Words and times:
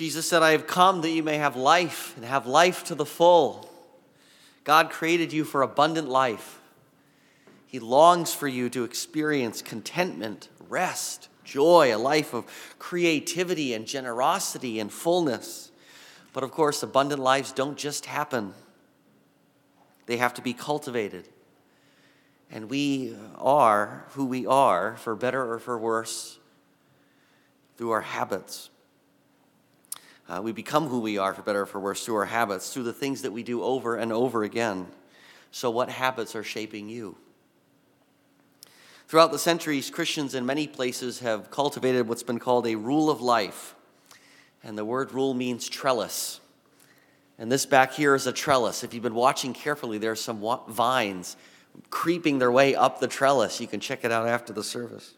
Jesus 0.00 0.26
said, 0.26 0.42
I 0.42 0.52
have 0.52 0.66
come 0.66 1.02
that 1.02 1.10
you 1.10 1.22
may 1.22 1.36
have 1.36 1.56
life 1.56 2.16
and 2.16 2.24
have 2.24 2.46
life 2.46 2.84
to 2.84 2.94
the 2.94 3.04
full. 3.04 3.70
God 4.64 4.88
created 4.88 5.30
you 5.30 5.44
for 5.44 5.60
abundant 5.60 6.08
life. 6.08 6.58
He 7.66 7.80
longs 7.80 8.32
for 8.32 8.48
you 8.48 8.70
to 8.70 8.84
experience 8.84 9.60
contentment, 9.60 10.48
rest, 10.70 11.28
joy, 11.44 11.94
a 11.94 11.98
life 11.98 12.32
of 12.32 12.46
creativity 12.78 13.74
and 13.74 13.86
generosity 13.86 14.80
and 14.80 14.90
fullness. 14.90 15.70
But 16.32 16.44
of 16.44 16.50
course, 16.50 16.82
abundant 16.82 17.20
lives 17.20 17.52
don't 17.52 17.76
just 17.76 18.06
happen, 18.06 18.54
they 20.06 20.16
have 20.16 20.32
to 20.32 20.40
be 20.40 20.54
cultivated. 20.54 21.28
And 22.50 22.70
we 22.70 23.14
are 23.36 24.06
who 24.12 24.24
we 24.24 24.46
are, 24.46 24.96
for 24.96 25.14
better 25.14 25.52
or 25.52 25.58
for 25.58 25.76
worse, 25.76 26.38
through 27.76 27.90
our 27.90 28.00
habits. 28.00 28.70
Uh, 30.30 30.40
we 30.40 30.52
become 30.52 30.86
who 30.86 31.00
we 31.00 31.18
are, 31.18 31.34
for 31.34 31.42
better 31.42 31.62
or 31.62 31.66
for 31.66 31.80
worse, 31.80 32.04
through 32.04 32.14
our 32.14 32.26
habits, 32.26 32.72
through 32.72 32.84
the 32.84 32.92
things 32.92 33.22
that 33.22 33.32
we 33.32 33.42
do 33.42 33.64
over 33.64 33.96
and 33.96 34.12
over 34.12 34.44
again. 34.44 34.86
So, 35.50 35.70
what 35.70 35.90
habits 35.90 36.36
are 36.36 36.44
shaping 36.44 36.88
you? 36.88 37.16
Throughout 39.08 39.32
the 39.32 39.40
centuries, 39.40 39.90
Christians 39.90 40.36
in 40.36 40.46
many 40.46 40.68
places 40.68 41.18
have 41.18 41.50
cultivated 41.50 42.06
what's 42.06 42.22
been 42.22 42.38
called 42.38 42.68
a 42.68 42.76
rule 42.76 43.10
of 43.10 43.20
life. 43.20 43.74
And 44.62 44.78
the 44.78 44.84
word 44.84 45.10
rule 45.10 45.34
means 45.34 45.68
trellis. 45.68 46.38
And 47.36 47.50
this 47.50 47.66
back 47.66 47.92
here 47.92 48.14
is 48.14 48.28
a 48.28 48.32
trellis. 48.32 48.84
If 48.84 48.94
you've 48.94 49.02
been 49.02 49.14
watching 49.14 49.52
carefully, 49.52 49.98
there 49.98 50.12
are 50.12 50.16
some 50.16 50.40
vines 50.68 51.36
creeping 51.88 52.38
their 52.38 52.52
way 52.52 52.76
up 52.76 53.00
the 53.00 53.08
trellis. 53.08 53.60
You 53.60 53.66
can 53.66 53.80
check 53.80 54.04
it 54.04 54.12
out 54.12 54.28
after 54.28 54.52
the 54.52 54.62
service. 54.62 55.14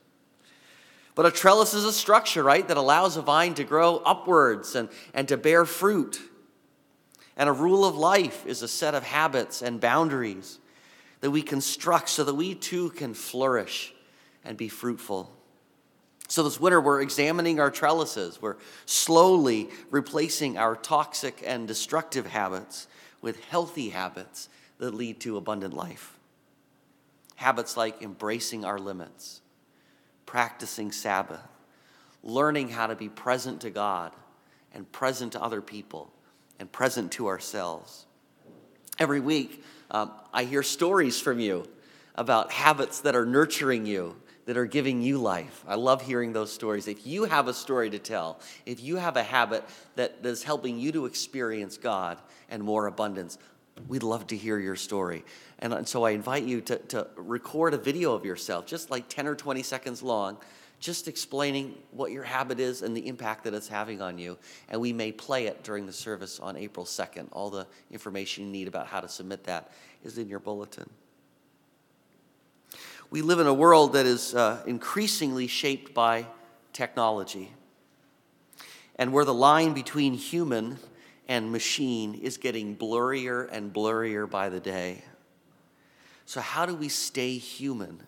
But 1.14 1.26
a 1.26 1.30
trellis 1.30 1.74
is 1.74 1.84
a 1.84 1.92
structure, 1.92 2.42
right, 2.42 2.66
that 2.66 2.76
allows 2.76 3.16
a 3.16 3.22
vine 3.22 3.54
to 3.54 3.64
grow 3.64 3.98
upwards 3.98 4.74
and, 4.74 4.88
and 5.12 5.28
to 5.28 5.36
bear 5.36 5.64
fruit. 5.66 6.20
And 7.36 7.48
a 7.48 7.52
rule 7.52 7.84
of 7.84 7.96
life 7.96 8.46
is 8.46 8.62
a 8.62 8.68
set 8.68 8.94
of 8.94 9.02
habits 9.02 9.62
and 9.62 9.80
boundaries 9.80 10.58
that 11.20 11.30
we 11.30 11.42
construct 11.42 12.08
so 12.08 12.24
that 12.24 12.34
we 12.34 12.54
too 12.54 12.90
can 12.90 13.14
flourish 13.14 13.94
and 14.44 14.56
be 14.56 14.68
fruitful. 14.68 15.30
So, 16.28 16.42
this 16.42 16.58
winter, 16.58 16.80
we're 16.80 17.02
examining 17.02 17.60
our 17.60 17.70
trellises. 17.70 18.40
We're 18.40 18.56
slowly 18.86 19.68
replacing 19.90 20.56
our 20.56 20.74
toxic 20.74 21.42
and 21.44 21.68
destructive 21.68 22.26
habits 22.26 22.88
with 23.20 23.44
healthy 23.44 23.90
habits 23.90 24.48
that 24.78 24.94
lead 24.94 25.20
to 25.20 25.36
abundant 25.36 25.74
life. 25.74 26.18
Habits 27.36 27.76
like 27.76 28.00
embracing 28.00 28.64
our 28.64 28.78
limits, 28.78 29.41
practicing 30.32 30.90
Sabbath, 30.90 31.46
learning 32.22 32.70
how 32.70 32.86
to 32.86 32.96
be 32.96 33.06
present 33.06 33.60
to 33.60 33.68
God 33.68 34.12
and 34.72 34.90
present 34.90 35.32
to 35.32 35.42
other 35.42 35.60
people 35.60 36.10
and 36.58 36.72
present 36.72 37.12
to 37.12 37.26
ourselves. 37.26 38.06
Every 38.98 39.20
week, 39.20 39.62
um, 39.90 40.10
I 40.32 40.44
hear 40.44 40.62
stories 40.62 41.20
from 41.20 41.38
you 41.38 41.68
about 42.14 42.50
habits 42.50 43.00
that 43.00 43.14
are 43.14 43.26
nurturing 43.26 43.84
you, 43.84 44.16
that 44.46 44.56
are 44.56 44.64
giving 44.64 45.02
you 45.02 45.18
life. 45.18 45.66
I 45.68 45.74
love 45.74 46.00
hearing 46.00 46.32
those 46.32 46.50
stories. 46.50 46.88
If 46.88 47.06
you 47.06 47.24
have 47.24 47.46
a 47.46 47.52
story 47.52 47.90
to 47.90 47.98
tell, 47.98 48.40
if 48.64 48.82
you 48.82 48.96
have 48.96 49.18
a 49.18 49.22
habit 49.22 49.62
that 49.96 50.16
is 50.24 50.42
helping 50.42 50.78
you 50.78 50.92
to 50.92 51.04
experience 51.04 51.76
God 51.76 52.16
and 52.48 52.62
more 52.62 52.86
abundance, 52.86 53.36
we'd 53.86 54.02
love 54.02 54.28
to 54.28 54.36
hear 54.38 54.58
your 54.58 54.76
story. 54.76 55.24
And, 55.62 55.72
and 55.72 55.88
so 55.88 56.02
I 56.02 56.10
invite 56.10 56.42
you 56.42 56.60
to, 56.62 56.76
to 56.88 57.06
record 57.14 57.72
a 57.72 57.78
video 57.78 58.14
of 58.14 58.24
yourself, 58.24 58.66
just 58.66 58.90
like 58.90 59.08
10 59.08 59.28
or 59.28 59.36
20 59.36 59.62
seconds 59.62 60.02
long, 60.02 60.36
just 60.80 61.06
explaining 61.06 61.78
what 61.92 62.10
your 62.10 62.24
habit 62.24 62.58
is 62.58 62.82
and 62.82 62.96
the 62.96 63.06
impact 63.06 63.44
that 63.44 63.54
it's 63.54 63.68
having 63.68 64.02
on 64.02 64.18
you. 64.18 64.36
And 64.68 64.80
we 64.80 64.92
may 64.92 65.12
play 65.12 65.46
it 65.46 65.62
during 65.62 65.86
the 65.86 65.92
service 65.92 66.40
on 66.40 66.56
April 66.56 66.84
2nd. 66.84 67.28
All 67.30 67.48
the 67.48 67.68
information 67.92 68.46
you 68.46 68.50
need 68.50 68.66
about 68.66 68.88
how 68.88 69.00
to 69.00 69.08
submit 69.08 69.44
that 69.44 69.70
is 70.02 70.18
in 70.18 70.28
your 70.28 70.40
bulletin. 70.40 70.90
We 73.10 73.22
live 73.22 73.38
in 73.38 73.46
a 73.46 73.54
world 73.54 73.92
that 73.92 74.04
is 74.04 74.34
uh, 74.34 74.64
increasingly 74.66 75.46
shaped 75.46 75.94
by 75.94 76.26
technology, 76.72 77.52
and 78.96 79.12
where 79.12 79.24
the 79.24 79.34
line 79.34 79.74
between 79.74 80.14
human 80.14 80.78
and 81.28 81.52
machine 81.52 82.14
is 82.14 82.36
getting 82.36 82.74
blurrier 82.74 83.48
and 83.52 83.72
blurrier 83.72 84.28
by 84.28 84.48
the 84.48 84.58
day. 84.58 85.04
So, 86.26 86.40
how 86.40 86.66
do 86.66 86.74
we 86.74 86.88
stay 86.88 87.36
human 87.36 88.00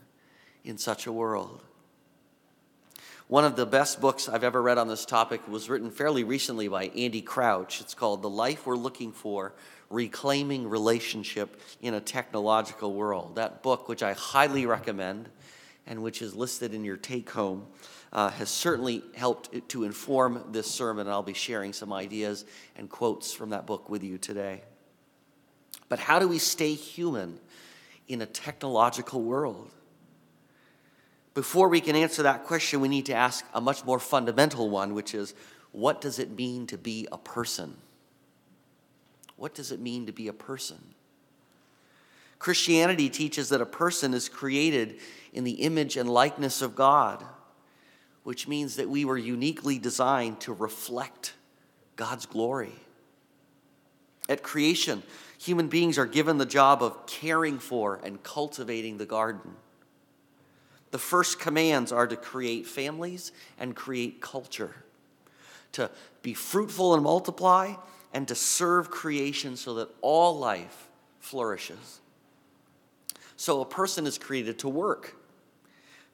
in 0.64 0.78
such 0.78 1.06
a 1.06 1.12
world? 1.12 1.62
One 3.26 3.44
of 3.44 3.56
the 3.56 3.64
best 3.64 4.02
books 4.02 4.28
I've 4.28 4.44
ever 4.44 4.60
read 4.60 4.76
on 4.76 4.86
this 4.86 5.06
topic 5.06 5.48
was 5.48 5.70
written 5.70 5.90
fairly 5.90 6.24
recently 6.24 6.68
by 6.68 6.84
Andy 6.88 7.22
Crouch. 7.22 7.80
It's 7.80 7.94
called 7.94 8.20
The 8.20 8.28
Life 8.28 8.66
We're 8.66 8.76
Looking 8.76 9.12
For 9.12 9.54
Reclaiming 9.88 10.68
Relationship 10.68 11.58
in 11.80 11.94
a 11.94 12.00
Technological 12.00 12.92
World. 12.92 13.36
That 13.36 13.62
book, 13.62 13.88
which 13.88 14.02
I 14.02 14.12
highly 14.12 14.66
recommend 14.66 15.30
and 15.86 16.02
which 16.02 16.20
is 16.20 16.34
listed 16.34 16.74
in 16.74 16.84
your 16.84 16.98
take 16.98 17.30
home, 17.30 17.66
uh, 18.12 18.28
has 18.30 18.50
certainly 18.50 19.02
helped 19.14 19.68
to 19.70 19.84
inform 19.84 20.44
this 20.52 20.70
sermon. 20.70 21.08
I'll 21.08 21.22
be 21.22 21.32
sharing 21.32 21.72
some 21.72 21.94
ideas 21.94 22.44
and 22.76 22.90
quotes 22.90 23.32
from 23.32 23.50
that 23.50 23.66
book 23.66 23.88
with 23.88 24.04
you 24.04 24.18
today. 24.18 24.62
But 25.88 25.98
how 25.98 26.18
do 26.18 26.28
we 26.28 26.38
stay 26.38 26.74
human 26.74 27.40
in 28.08 28.22
a 28.22 28.26
technological 28.26 29.22
world? 29.22 29.70
before 31.34 31.68
we 31.68 31.80
can 31.80 31.96
answer 31.96 32.22
that 32.22 32.44
question, 32.44 32.80
we 32.80 32.88
need 32.88 33.06
to 33.06 33.14
ask 33.14 33.44
a 33.52 33.60
much 33.60 33.84
more 33.84 33.98
fundamental 33.98 34.70
one, 34.70 34.94
which 34.94 35.14
is 35.14 35.34
what 35.72 36.00
does 36.00 36.20
it 36.20 36.30
mean 36.30 36.66
to 36.68 36.78
be 36.78 37.08
a 37.10 37.18
person? 37.18 37.76
What 39.36 39.54
does 39.54 39.72
it 39.72 39.80
mean 39.80 40.06
to 40.06 40.12
be 40.12 40.28
a 40.28 40.32
person? 40.32 40.78
Christianity 42.38 43.08
teaches 43.08 43.48
that 43.48 43.60
a 43.60 43.66
person 43.66 44.14
is 44.14 44.28
created 44.28 45.00
in 45.32 45.42
the 45.42 45.62
image 45.62 45.96
and 45.96 46.08
likeness 46.08 46.62
of 46.62 46.76
God, 46.76 47.24
which 48.22 48.46
means 48.46 48.76
that 48.76 48.88
we 48.88 49.04
were 49.04 49.18
uniquely 49.18 49.78
designed 49.78 50.40
to 50.40 50.52
reflect 50.52 51.34
God's 51.96 52.26
glory. 52.26 52.74
At 54.28 54.42
creation, 54.42 55.02
human 55.44 55.68
beings 55.68 55.98
are 55.98 56.06
given 56.06 56.38
the 56.38 56.46
job 56.46 56.82
of 56.82 57.04
caring 57.04 57.58
for 57.58 58.00
and 58.02 58.22
cultivating 58.22 58.96
the 58.96 59.04
garden. 59.04 59.56
The 60.90 60.98
first 60.98 61.38
commands 61.38 61.92
are 61.92 62.06
to 62.06 62.16
create 62.16 62.66
families 62.66 63.30
and 63.58 63.76
create 63.76 64.22
culture, 64.22 64.74
to 65.72 65.90
be 66.22 66.32
fruitful 66.32 66.94
and 66.94 67.02
multiply, 67.02 67.74
and 68.14 68.26
to 68.28 68.34
serve 68.34 68.90
creation 68.90 69.56
so 69.56 69.74
that 69.74 69.90
all 70.00 70.38
life 70.38 70.88
flourishes. 71.20 72.00
So 73.36 73.60
a 73.60 73.66
person 73.66 74.06
is 74.06 74.16
created 74.16 74.58
to 74.60 74.68
work, 74.70 75.14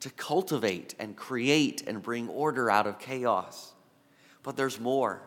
to 0.00 0.10
cultivate 0.10 0.96
and 0.98 1.14
create 1.14 1.86
and 1.86 2.02
bring 2.02 2.28
order 2.28 2.68
out 2.68 2.88
of 2.88 2.98
chaos. 2.98 3.74
But 4.42 4.56
there's 4.56 4.80
more. 4.80 5.22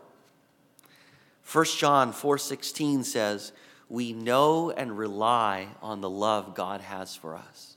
1 1.49 1.65
John 1.77 2.11
4:16 2.11 3.05
says, 3.05 3.53
"We 3.89 4.13
know 4.13 4.71
and 4.71 4.97
rely 4.97 5.67
on 5.81 6.01
the 6.01 6.09
love 6.09 6.55
God 6.55 6.81
has 6.81 7.15
for 7.15 7.35
us." 7.35 7.73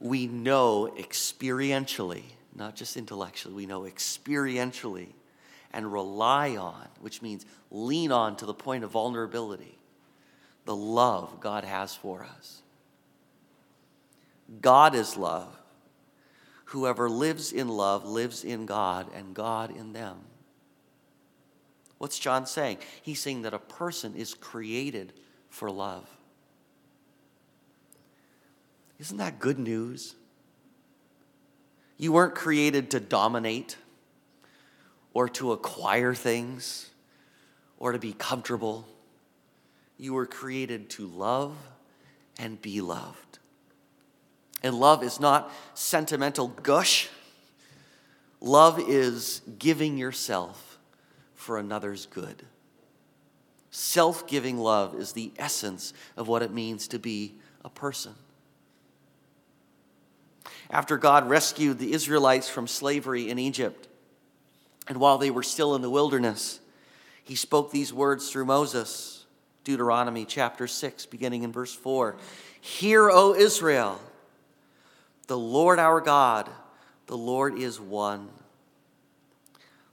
we 0.00 0.26
know 0.26 0.92
experientially, 0.98 2.24
not 2.54 2.74
just 2.74 2.96
intellectually, 2.96 3.54
we 3.54 3.66
know 3.66 3.82
experientially 3.82 5.08
and 5.72 5.92
rely 5.92 6.56
on, 6.56 6.88
which 7.00 7.22
means 7.22 7.44
lean 7.70 8.10
on 8.10 8.34
to 8.36 8.46
the 8.46 8.54
point 8.54 8.82
of 8.82 8.90
vulnerability, 8.90 9.78
the 10.64 10.74
love 10.74 11.38
God 11.40 11.64
has 11.64 11.94
for 11.94 12.24
us. 12.24 12.62
God 14.60 14.94
is 14.94 15.16
love. 15.16 15.54
Whoever 16.66 17.08
lives 17.10 17.52
in 17.52 17.68
love 17.68 18.04
lives 18.04 18.42
in 18.42 18.66
God 18.66 19.06
and 19.14 19.34
God 19.34 19.76
in 19.76 19.92
them. 19.92 20.16
What's 22.00 22.18
John 22.18 22.46
saying? 22.46 22.78
He's 23.02 23.20
saying 23.20 23.42
that 23.42 23.52
a 23.52 23.58
person 23.58 24.14
is 24.16 24.32
created 24.32 25.12
for 25.50 25.70
love. 25.70 26.08
Isn't 28.98 29.18
that 29.18 29.38
good 29.38 29.58
news? 29.58 30.14
You 31.98 32.12
weren't 32.12 32.34
created 32.34 32.90
to 32.92 33.00
dominate 33.00 33.76
or 35.12 35.28
to 35.28 35.52
acquire 35.52 36.14
things 36.14 36.88
or 37.76 37.92
to 37.92 37.98
be 37.98 38.14
comfortable. 38.14 38.88
You 39.98 40.14
were 40.14 40.24
created 40.24 40.88
to 40.90 41.06
love 41.06 41.54
and 42.38 42.62
be 42.62 42.80
loved. 42.80 43.40
And 44.62 44.74
love 44.80 45.04
is 45.04 45.20
not 45.20 45.52
sentimental 45.74 46.48
gush. 46.48 47.10
Love 48.40 48.80
is 48.88 49.42
giving 49.58 49.98
yourself 49.98 50.69
for 51.40 51.58
another's 51.58 52.06
good. 52.06 52.44
Self 53.70 54.26
giving 54.26 54.58
love 54.58 54.94
is 54.94 55.12
the 55.12 55.32
essence 55.38 55.94
of 56.16 56.28
what 56.28 56.42
it 56.42 56.52
means 56.52 56.86
to 56.88 56.98
be 56.98 57.34
a 57.64 57.70
person. 57.70 58.14
After 60.70 60.98
God 60.98 61.28
rescued 61.28 61.78
the 61.78 61.92
Israelites 61.92 62.48
from 62.48 62.66
slavery 62.66 63.30
in 63.30 63.38
Egypt, 63.38 63.88
And 64.86 64.98
while 64.98 65.18
they 65.18 65.30
were 65.30 65.42
still 65.42 65.74
in 65.76 65.82
the 65.82 65.90
wilderness, 65.90 66.60
he 67.22 67.36
spoke 67.36 67.70
these 67.70 67.92
words 67.92 68.30
through 68.30 68.46
Moses, 68.46 69.24
Deuteronomy 69.62 70.24
chapter 70.24 70.66
6, 70.66 71.06
beginning 71.06 71.44
in 71.44 71.52
verse 71.52 71.72
4. 71.74 72.16
Hear, 72.60 73.08
O 73.08 73.34
Israel, 73.34 74.00
the 75.28 75.38
Lord 75.38 75.78
our 75.78 76.00
God, 76.00 76.50
the 77.06 77.16
Lord 77.16 77.56
is 77.56 77.80
one. 77.80 78.28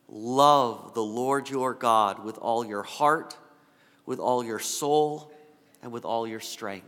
Love 0.09 0.93
the 0.93 1.03
Lord 1.03 1.49
your 1.49 1.73
God 1.73 2.23
with 2.23 2.37
all 2.37 2.65
your 2.65 2.83
heart, 2.83 3.35
with 4.05 4.19
all 4.19 4.43
your 4.43 4.59
soul, 4.59 5.31
and 5.81 5.91
with 5.91 6.05
all 6.05 6.25
your 6.25 6.39
strength. 6.39 6.87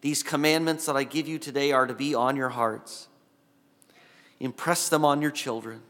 These 0.00 0.22
commandments 0.22 0.86
that 0.86 0.96
I 0.96 1.04
give 1.04 1.28
you 1.28 1.38
today 1.38 1.72
are 1.72 1.86
to 1.86 1.94
be 1.94 2.14
on 2.14 2.36
your 2.36 2.48
hearts. 2.48 3.08
Impress 4.40 4.88
them 4.88 5.04
on 5.04 5.20
your 5.20 5.30
children. 5.30 5.82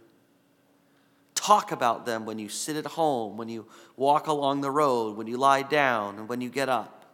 Talk 1.34 1.72
about 1.72 2.04
them 2.04 2.26
when 2.26 2.38
you 2.38 2.48
sit 2.50 2.76
at 2.76 2.84
home, 2.84 3.38
when 3.38 3.48
you 3.48 3.66
walk 3.96 4.26
along 4.26 4.60
the 4.60 4.70
road, 4.70 5.16
when 5.16 5.26
you 5.26 5.38
lie 5.38 5.62
down, 5.62 6.18
and 6.18 6.28
when 6.28 6.40
you 6.40 6.50
get 6.50 6.68
up. 6.68 7.06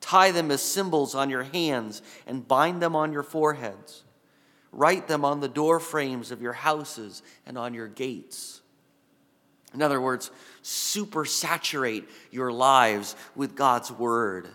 Tie 0.00 0.30
them 0.30 0.50
as 0.50 0.62
symbols 0.62 1.14
on 1.14 1.30
your 1.30 1.42
hands 1.42 2.00
and 2.26 2.46
bind 2.46 2.80
them 2.80 2.94
on 2.94 3.12
your 3.12 3.22
foreheads. 3.22 4.03
Write 4.74 5.06
them 5.06 5.24
on 5.24 5.38
the 5.38 5.48
door 5.48 5.78
frames 5.78 6.32
of 6.32 6.42
your 6.42 6.52
houses 6.52 7.22
and 7.46 7.56
on 7.56 7.74
your 7.74 7.86
gates. 7.86 8.60
In 9.72 9.82
other 9.82 10.00
words, 10.00 10.32
supersaturate 10.64 12.06
your 12.32 12.50
lives 12.50 13.14
with 13.36 13.54
God's 13.54 13.92
word. 13.92 14.48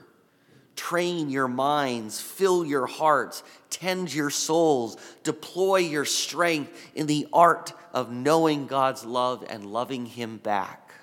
Train 0.76 1.30
your 1.30 1.48
minds, 1.48 2.20
fill 2.20 2.66
your 2.66 2.86
hearts, 2.86 3.44
tend 3.70 4.14
your 4.14 4.30
souls, 4.30 4.98
deploy 5.24 5.78
your 5.78 6.06
strength 6.06 6.92
in 6.96 7.08
the 7.08 7.28
art 7.32 7.72
of 7.94 8.12
knowing 8.12 8.68
God's 8.68 9.06
love 9.06 9.46
and 9.50 9.66
loving 9.66 10.06
Him 10.06 10.38
back. 10.38 10.94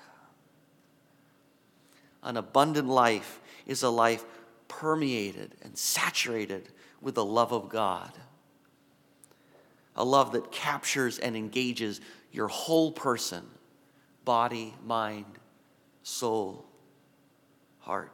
An 2.21 2.37
abundant 2.37 2.87
life 2.87 3.41
is 3.65 3.81
a 3.81 3.89
life 3.89 4.23
permeated 4.67 5.55
and 5.63 5.75
saturated 5.75 6.69
with 7.01 7.15
the 7.15 7.25
love 7.25 7.51
of 7.51 7.69
God. 7.69 8.11
A 9.97 10.05
love 10.05 10.31
that 10.33 10.51
captures 10.51 11.17
and 11.17 11.35
engages 11.35 11.99
your 12.31 12.47
whole 12.47 12.91
person 12.91 13.43
body, 14.23 14.73
mind, 14.85 15.25
soul, 16.03 16.65
heart. 17.79 18.11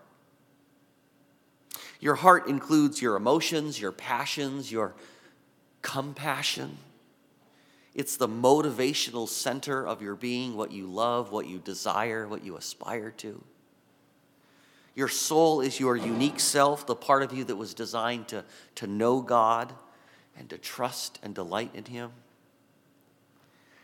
Your 1.99 2.15
heart 2.15 2.47
includes 2.47 3.01
your 3.01 3.15
emotions, 3.15 3.81
your 3.81 3.91
passions, 3.91 4.71
your 4.71 4.93
compassion. 5.81 6.77
It's 7.95 8.17
the 8.17 8.27
motivational 8.27 9.27
center 9.27 9.87
of 9.87 10.01
your 10.01 10.15
being, 10.15 10.55
what 10.55 10.71
you 10.71 10.85
love, 10.85 11.31
what 11.31 11.47
you 11.47 11.59
desire, 11.59 12.27
what 12.27 12.43
you 12.43 12.57
aspire 12.57 13.11
to. 13.17 13.43
Your 14.95 15.07
soul 15.07 15.61
is 15.61 15.79
your 15.79 15.95
unique 15.95 16.39
self, 16.39 16.85
the 16.85 16.95
part 16.95 17.23
of 17.23 17.33
you 17.33 17.43
that 17.45 17.55
was 17.55 17.73
designed 17.73 18.27
to, 18.29 18.43
to 18.75 18.85
know 18.85 19.21
God 19.21 19.73
and 20.37 20.49
to 20.49 20.57
trust 20.57 21.19
and 21.23 21.35
delight 21.35 21.71
in 21.73 21.85
Him. 21.85 22.11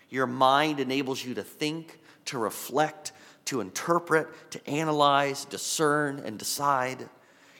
Your 0.09 0.27
mind 0.27 0.79
enables 0.79 1.23
you 1.23 1.35
to 1.35 1.43
think, 1.43 1.99
to 2.25 2.37
reflect, 2.37 3.11
to 3.45 3.61
interpret, 3.61 4.27
to 4.51 4.69
analyze, 4.69 5.45
discern, 5.45 6.19
and 6.19 6.37
decide. 6.37 7.09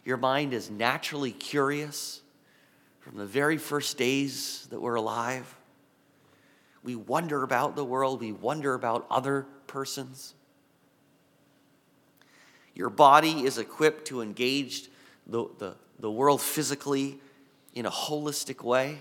Your 0.04 0.18
mind 0.18 0.54
is 0.54 0.70
naturally 0.70 1.32
curious 1.32 2.22
from 3.00 3.18
the 3.18 3.26
very 3.26 3.58
first 3.58 3.98
days 3.98 4.68
that 4.72 4.82
we're 4.82 4.96
alive. 4.96 5.56
We 6.84 6.96
wonder 6.96 7.44
about 7.44 7.76
the 7.76 7.86
world, 7.86 8.22
we 8.22 8.32
wonder 8.32 8.74
about 8.74 9.06
other 9.10 9.46
persons. 9.68 10.34
Your 12.74 12.90
body 12.90 13.44
is 13.46 13.58
equipped 13.58 14.06
to 14.08 14.22
engage 14.22 14.90
the, 15.28 15.48
the, 15.58 15.76
the 16.00 16.10
world 16.10 16.42
physically 16.42 17.20
in 17.74 17.86
a 17.86 17.92
holistic 17.92 18.64
way. 18.64 18.98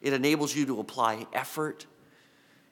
It 0.00 0.12
enables 0.12 0.54
you 0.54 0.66
to 0.66 0.80
apply 0.80 1.26
effort 1.32 1.86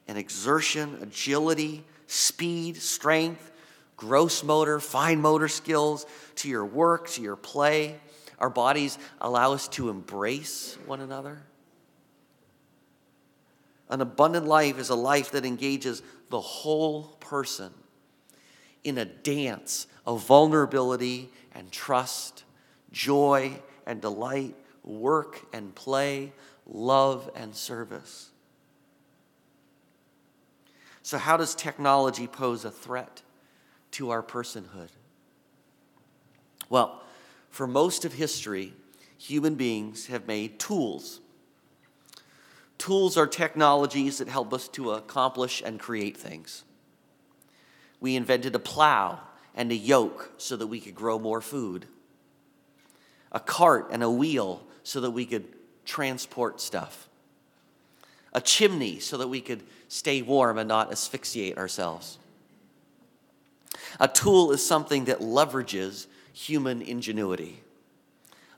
and 0.07 0.17
exertion, 0.17 0.99
agility, 1.03 1.85
speed, 2.07 2.77
strength, 2.77 3.51
gross 3.97 4.45
motor, 4.45 4.79
fine 4.79 5.21
motor 5.21 5.49
skills 5.49 6.07
to 6.37 6.49
your 6.49 6.65
work, 6.65 7.09
to 7.11 7.23
your 7.23 7.37
play. 7.37 7.99
Our 8.39 8.51
bodies 8.51 8.99
allow 9.21 9.53
us 9.53 9.69
to 9.69 9.89
embrace 9.89 10.79
one 10.87 11.01
another. 11.01 11.43
An 13.89 14.01
abundant 14.01 14.47
life 14.47 14.79
is 14.79 14.91
a 14.91 14.95
life 14.95 15.31
that 15.33 15.45
engages 15.45 16.03
the 16.29 16.41
whole 16.41 17.05
person 17.21 17.73
in 18.85 18.99
a 18.99 19.05
dance 19.05 19.87
of 20.07 20.25
vulnerability 20.27 21.31
and 21.55 21.71
trust, 21.73 22.45
joy 22.93 23.53
and 23.87 24.01
delight, 24.01 24.55
work 24.87 25.45
and 25.53 25.75
play, 25.75 26.33
love 26.67 27.31
and 27.35 27.55
service. 27.55 28.31
So, 31.03 31.19
how 31.19 31.37
does 31.37 31.55
technology 31.55 32.27
pose 32.27 32.65
a 32.65 32.71
threat 32.71 33.23
to 33.93 34.11
our 34.11 34.23
personhood? 34.23 34.89
Well, 36.69 37.03
for 37.51 37.67
most 37.67 38.05
of 38.05 38.15
history, 38.15 38.73
human 39.19 39.55
beings 39.55 40.07
have 40.07 40.27
made 40.27 40.59
tools. 40.59 41.21
Tools 42.79 43.17
are 43.17 43.27
technologies 43.27 44.19
that 44.19 44.29
help 44.29 44.53
us 44.53 44.69
to 44.69 44.93
accomplish 44.93 45.63
and 45.65 45.81
create 45.81 46.17
things. 46.17 46.65
We 48.01 48.17
invented 48.17 48.55
a 48.55 48.59
plow 48.59 49.21
and 49.55 49.73
a 49.73 49.77
yoke 49.77 50.33
so 50.37 50.57
that 50.57 50.67
we 50.67 50.81
could 50.81 50.95
grow 50.95 51.19
more 51.19 51.41
food, 51.41 51.87
a 53.33 53.41
cart 53.41 53.89
and 53.91 54.03
a 54.03 54.11
wheel 54.11 54.67
so 54.87 55.01
that 55.01 55.11
we 55.11 55.27
could 55.27 55.45
transport 55.85 56.61
stuff 56.61 57.09
a 58.37 58.41
chimney 58.41 59.01
so 59.01 59.17
that 59.17 59.29
we 59.29 59.41
could 59.41 59.63
stay 59.89 60.21
warm 60.21 60.59
and 60.59 60.69
not 60.69 60.93
asphyxiate 60.93 61.57
ourselves. 61.57 62.19
A 63.99 64.07
tool 64.07 64.53
is 64.53 64.65
something 64.65 65.07
that 65.07 65.21
leverages 65.21 66.07
human 66.35 66.83
ingenuity. 66.83 67.63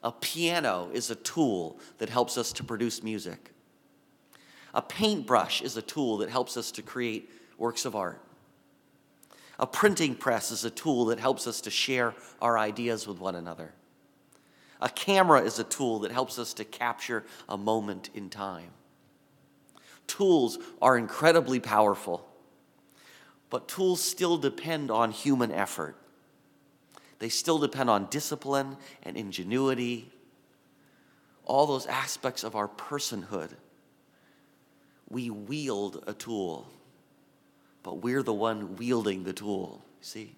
A 0.03 0.11
piano 0.11 0.91
is 0.93 1.11
a 1.11 1.15
tool 1.15 1.79
that 1.99 2.09
helps 2.09 2.37
us 2.37 2.53
to 2.55 2.65
produce 2.65 3.05
music. 3.05 3.53
A 4.75 4.83
paintbrush 4.83 5.63
is 5.63 5.77
a 5.77 5.83
tool 5.83 6.19
that 6.19 6.29
helps 6.29 6.57
us 6.57 6.73
to 6.73 6.83
create 6.83 7.31
works 7.57 7.85
of 7.85 7.95
art. 7.95 8.21
A 9.61 9.67
printing 9.67 10.17
press 10.17 10.51
is 10.51 10.65
a 10.65 10.71
tool 10.71 11.05
that 11.07 11.21
helps 11.21 11.47
us 11.47 11.61
to 11.61 11.71
share 11.71 12.15
our 12.43 12.59
ideas 12.59 13.07
with 13.07 13.21
one 13.21 13.37
another. 13.37 13.73
A 14.81 14.89
camera 14.89 15.43
is 15.43 15.59
a 15.59 15.65
tool 15.65 16.01
that 16.01 16.13
helps 16.13 16.39
us 16.39 16.55
to 16.55 16.65
capture 16.65 17.25
a 17.49 17.57
moment 17.57 18.11
in 18.15 18.31
time 18.31 18.71
tools 20.09 20.59
are 20.83 20.99
incredibly 20.99 21.61
powerful, 21.61 22.27
but 23.51 23.69
tools 23.69 24.03
still 24.03 24.37
depend 24.37 24.91
on 24.91 25.13
human 25.13 25.53
effort. 25.53 25.95
They 27.21 27.29
still 27.29 27.59
depend 27.59 27.91
on 27.91 28.07
discipline 28.07 28.77
and 29.05 29.17
ingenuity, 29.17 30.11
all 31.45 31.67
those 31.67 31.87
aspects 31.87 32.43
of 32.43 32.57
our 32.57 32.69
personhood. 32.69 33.51
We 35.09 35.31
wield 35.31 36.05
a 36.07 36.13
tool, 36.13 36.67
but 37.83 38.03
we're 38.03 38.23
the 38.23 38.35
one 38.35 38.77
wielding 38.77 39.25
the 39.25 39.33
tool. 39.33 39.85
See? 40.01 40.38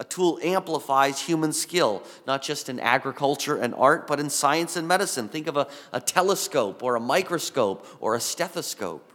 A 0.00 0.04
tool 0.04 0.38
amplifies 0.42 1.20
human 1.20 1.52
skill, 1.52 2.04
not 2.26 2.40
just 2.40 2.68
in 2.68 2.78
agriculture 2.78 3.56
and 3.56 3.74
art, 3.74 4.06
but 4.06 4.20
in 4.20 4.30
science 4.30 4.76
and 4.76 4.86
medicine. 4.86 5.28
Think 5.28 5.48
of 5.48 5.56
a, 5.56 5.66
a 5.92 6.00
telescope 6.00 6.82
or 6.84 6.94
a 6.94 7.00
microscope 7.00 7.84
or 8.00 8.14
a 8.14 8.20
stethoscope, 8.20 9.12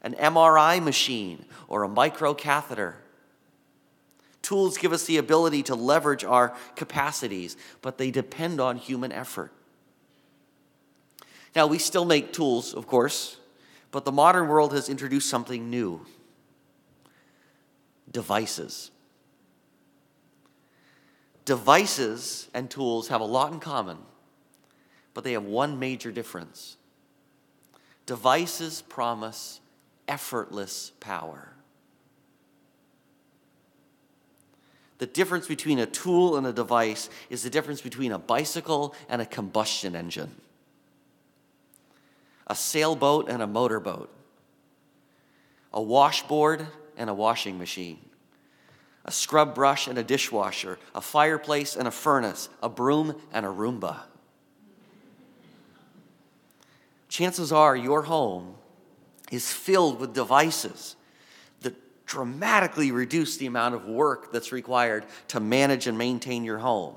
an 0.00 0.14
MRI 0.14 0.82
machine 0.82 1.44
or 1.68 1.84
a 1.84 1.88
microcatheter. 1.88 2.94
Tools 4.40 4.78
give 4.78 4.92
us 4.92 5.04
the 5.04 5.18
ability 5.18 5.62
to 5.64 5.74
leverage 5.74 6.24
our 6.24 6.54
capacities, 6.76 7.56
but 7.82 7.98
they 7.98 8.10
depend 8.10 8.60
on 8.60 8.76
human 8.76 9.12
effort. 9.12 9.52
Now, 11.54 11.66
we 11.66 11.78
still 11.78 12.04
make 12.04 12.32
tools, 12.32 12.72
of 12.72 12.86
course, 12.86 13.38
but 13.90 14.04
the 14.04 14.12
modern 14.12 14.48
world 14.48 14.72
has 14.72 14.88
introduced 14.88 15.28
something 15.28 15.70
new 15.70 16.04
devices. 18.10 18.90
Devices 21.44 22.48
and 22.54 22.70
tools 22.70 23.08
have 23.08 23.20
a 23.20 23.24
lot 23.24 23.52
in 23.52 23.60
common, 23.60 23.98
but 25.12 25.24
they 25.24 25.32
have 25.32 25.44
one 25.44 25.78
major 25.78 26.10
difference. 26.10 26.76
Devices 28.06 28.82
promise 28.82 29.60
effortless 30.08 30.92
power. 31.00 31.50
The 34.98 35.06
difference 35.06 35.46
between 35.46 35.78
a 35.80 35.86
tool 35.86 36.36
and 36.36 36.46
a 36.46 36.52
device 36.52 37.10
is 37.28 37.42
the 37.42 37.50
difference 37.50 37.80
between 37.80 38.12
a 38.12 38.18
bicycle 38.18 38.94
and 39.08 39.20
a 39.20 39.26
combustion 39.26 39.94
engine. 39.96 40.30
a 42.46 42.54
sailboat 42.54 43.28
and 43.28 43.42
a 43.42 43.46
motorboat, 43.46 44.10
a 45.72 45.82
washboard 45.82 46.66
and 46.96 47.08
a 47.08 47.14
washing 47.14 47.58
machine, 47.58 47.98
a 49.04 49.10
scrub 49.10 49.54
brush 49.54 49.86
and 49.86 49.98
a 49.98 50.02
dishwasher, 50.02 50.78
a 50.94 51.00
fireplace 51.00 51.76
and 51.76 51.86
a 51.86 51.90
furnace, 51.90 52.48
a 52.62 52.68
broom 52.68 53.20
and 53.32 53.44
a 53.44 53.48
Roomba. 53.48 54.00
Chances 57.08 57.52
are 57.52 57.76
your 57.76 58.02
home 58.02 58.54
is 59.30 59.52
filled 59.52 60.00
with 60.00 60.14
devices 60.14 60.96
that 61.60 61.74
dramatically 62.06 62.90
reduce 62.92 63.36
the 63.36 63.46
amount 63.46 63.74
of 63.74 63.86
work 63.86 64.32
that's 64.32 64.52
required 64.52 65.04
to 65.28 65.40
manage 65.40 65.86
and 65.86 65.96
maintain 65.96 66.44
your 66.44 66.58
home, 66.58 66.96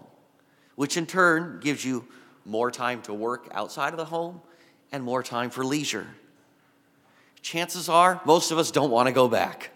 which 0.75 0.97
in 0.97 1.05
turn 1.05 1.59
gives 1.61 1.83
you 1.83 2.07
more 2.45 2.71
time 2.71 3.01
to 3.01 3.13
work 3.13 3.47
outside 3.51 3.93
of 3.93 3.97
the 3.97 4.05
home 4.05 4.41
and 4.91 5.03
more 5.03 5.21
time 5.21 5.49
for 5.49 5.65
leisure. 5.65 6.07
Chances 7.41 7.89
are 7.89 8.21
most 8.25 8.51
of 8.51 8.57
us 8.57 8.71
don't 8.71 8.89
want 8.89 9.07
to 9.07 9.13
go 9.13 9.27
back. 9.27 9.71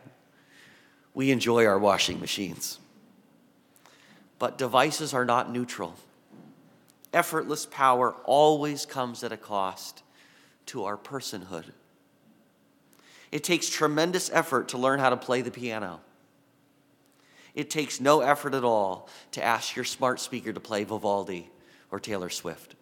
We 1.13 1.32
enjoy 1.32 1.65
our 1.65 1.80
washing 1.80 2.20
machines. 2.20 2.80
But 4.39 4.58
devices 4.58 5.13
are 5.13 5.25
not 5.25 5.51
neutral. 5.51 5.96
Effortless 7.13 7.65
power 7.65 8.13
always 8.24 8.86
comes 8.86 9.24
at 9.24 9.32
a 9.32 9.38
cost 9.38 10.03
to 10.68 10.86
our 10.86 10.98
personhood. 10.98 11.65
It 13.32 13.44
takes 13.44 13.70
tremendous 13.70 14.30
effort 14.32 14.70
to 14.70 14.77
learn 14.77 15.00
how 15.00 15.10
to 15.10 15.18
play 15.18 15.41
the 15.41 15.51
piano. 15.51 16.01
It 17.53 17.70
takes 17.70 18.00
no 18.00 18.22
effort 18.22 18.53
at 18.53 18.63
all 18.63 19.10
to 19.32 19.44
ask 19.44 19.75
your 19.75 19.86
smart 19.86 20.20
speaker 20.20 20.53
to 20.53 20.60
play 20.60 20.84
Vivaldi 20.84 21.50
or 21.91 22.00
Taylor 22.00 22.30
Swift. 22.30 22.75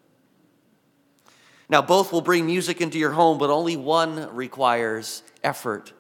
Now, 1.68 1.82
both 1.84 2.12
will 2.12 2.22
bring 2.22 2.46
music 2.46 2.82
into 2.82 2.98
your 2.98 3.12
home, 3.12 3.38
but 3.38 3.50
only 3.52 3.78
one 3.78 4.34
requires 4.36 5.22
effort 5.44 5.94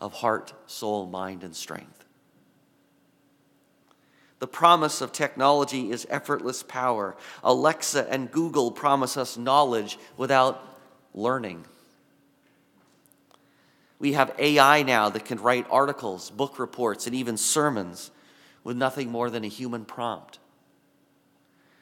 of 0.00 0.14
heart, 0.14 0.52
soul, 0.66 1.06
mind, 1.06 1.42
and 1.42 1.54
strength. 1.54 2.04
The 4.40 4.46
promise 4.46 5.00
of 5.00 5.12
technology 5.12 5.90
is 5.90 6.06
effortless 6.10 6.62
power. 6.62 7.16
Alexa 7.42 8.10
and 8.12 8.30
Google 8.30 8.70
promise 8.70 9.16
us 9.16 9.38
knowledge 9.38 9.98
without 10.16 10.62
learning. 11.14 11.64
We 13.98 14.12
have 14.14 14.34
AI 14.38 14.82
now 14.82 15.08
that 15.08 15.24
can 15.24 15.40
write 15.40 15.66
articles, 15.70 16.30
book 16.30 16.58
reports, 16.58 17.06
and 17.06 17.14
even 17.14 17.36
sermons 17.36 18.10
with 18.62 18.76
nothing 18.76 19.10
more 19.10 19.30
than 19.30 19.44
a 19.44 19.48
human 19.48 19.84
prompt. 19.84 20.40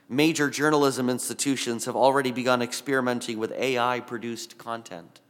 Major 0.09 0.50
journalism 0.50 1.09
institutions 1.09 1.87
have 1.87 1.97
already 1.97 2.33
begun 2.33 2.61
experimenting 2.61 3.38
with 3.38 3.50
AI 3.52 4.00
produced 4.00 4.59
content. 4.59 5.22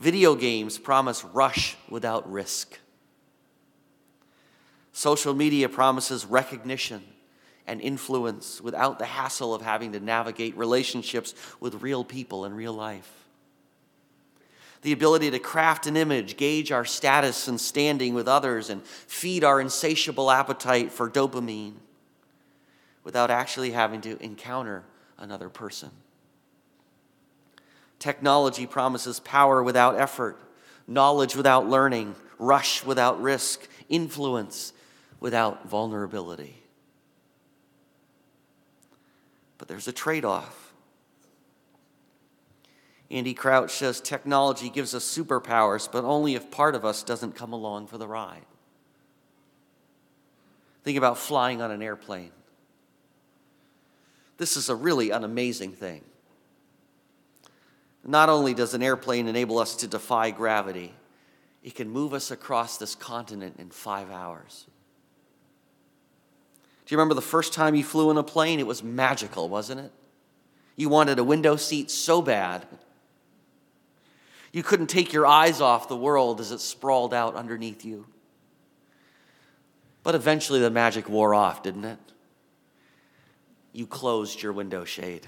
Video 0.00 0.34
games 0.34 0.78
promise 0.78 1.24
rush 1.24 1.76
without 1.88 2.30
risk. 2.30 2.80
Social 4.92 5.34
media 5.34 5.68
promises 5.68 6.26
recognition 6.26 7.04
and 7.68 7.80
influence 7.80 8.60
without 8.60 8.98
the 8.98 9.04
hassle 9.04 9.54
of 9.54 9.62
having 9.62 9.92
to 9.92 10.00
navigate 10.00 10.56
relationships 10.56 11.34
with 11.60 11.82
real 11.82 12.02
people 12.02 12.44
in 12.44 12.52
real 12.52 12.72
life 12.72 13.20
the 14.82 14.92
ability 14.92 15.30
to 15.30 15.38
craft 15.38 15.86
an 15.86 15.96
image, 15.96 16.36
gauge 16.36 16.72
our 16.72 16.84
status 16.84 17.48
and 17.48 17.60
standing 17.60 18.14
with 18.14 18.26
others, 18.26 18.70
and 18.70 18.82
feed 18.84 19.44
our 19.44 19.60
insatiable 19.60 20.30
appetite 20.30 20.90
for 20.90 21.10
dopamine 21.10 21.74
without 23.04 23.30
actually 23.30 23.72
having 23.72 24.00
to 24.00 24.22
encounter 24.22 24.84
another 25.18 25.48
person. 25.48 25.90
Technology 28.00 28.66
promises 28.66 29.20
power 29.20 29.62
without 29.62 30.00
effort, 30.00 30.38
knowledge 30.88 31.36
without 31.36 31.68
learning, 31.68 32.16
rush 32.38 32.82
without 32.84 33.20
risk, 33.22 33.68
influence 33.88 34.72
without 35.20 35.68
vulnerability. 35.68 36.56
But 39.58 39.68
there's 39.68 39.86
a 39.86 39.92
trade 39.92 40.24
off. 40.24 40.72
Andy 43.10 43.34
Crouch 43.34 43.72
says 43.72 44.00
technology 44.00 44.70
gives 44.70 44.94
us 44.94 45.04
superpowers, 45.04 45.90
but 45.90 46.04
only 46.04 46.34
if 46.34 46.50
part 46.50 46.74
of 46.74 46.84
us 46.84 47.02
doesn't 47.02 47.34
come 47.34 47.52
along 47.52 47.88
for 47.88 47.98
the 47.98 48.08
ride. 48.08 48.46
Think 50.84 50.96
about 50.96 51.18
flying 51.18 51.60
on 51.60 51.70
an 51.70 51.82
airplane. 51.82 52.30
This 54.38 54.56
is 54.56 54.70
a 54.70 54.74
really 54.74 55.10
an 55.10 55.22
amazing 55.22 55.72
thing. 55.72 56.02
Not 58.04 58.28
only 58.28 58.54
does 58.54 58.74
an 58.74 58.82
airplane 58.82 59.28
enable 59.28 59.58
us 59.58 59.76
to 59.76 59.86
defy 59.86 60.30
gravity, 60.30 60.94
it 61.62 61.74
can 61.74 61.90
move 61.90 62.14
us 62.14 62.30
across 62.30 62.78
this 62.78 62.94
continent 62.94 63.56
in 63.58 63.70
five 63.70 64.10
hours. 64.10 64.66
Do 66.86 66.94
you 66.94 66.98
remember 66.98 67.14
the 67.14 67.20
first 67.20 67.52
time 67.52 67.74
you 67.74 67.84
flew 67.84 68.10
in 68.10 68.16
a 68.16 68.22
plane? 68.22 68.58
It 68.58 68.66
was 68.66 68.82
magical, 68.82 69.48
wasn't 69.48 69.80
it? 69.80 69.92
You 70.76 70.88
wanted 70.88 71.18
a 71.18 71.24
window 71.24 71.56
seat 71.56 71.90
so 71.90 72.22
bad. 72.22 72.66
You 74.52 74.62
couldn't 74.62 74.88
take 74.88 75.12
your 75.12 75.26
eyes 75.26 75.60
off 75.60 75.88
the 75.88 75.96
world 75.96 76.40
as 76.40 76.50
it 76.50 76.60
sprawled 76.60 77.14
out 77.14 77.36
underneath 77.36 77.84
you. 77.84 78.06
But 80.02 80.14
eventually 80.14 80.58
the 80.58 80.70
magic 80.70 81.08
wore 81.08 81.34
off, 81.34 81.62
didn't 81.62 81.84
it? 81.84 81.98
You 83.72 83.86
closed 83.86 84.42
your 84.42 84.52
window 84.52 84.84
shade. 84.84 85.26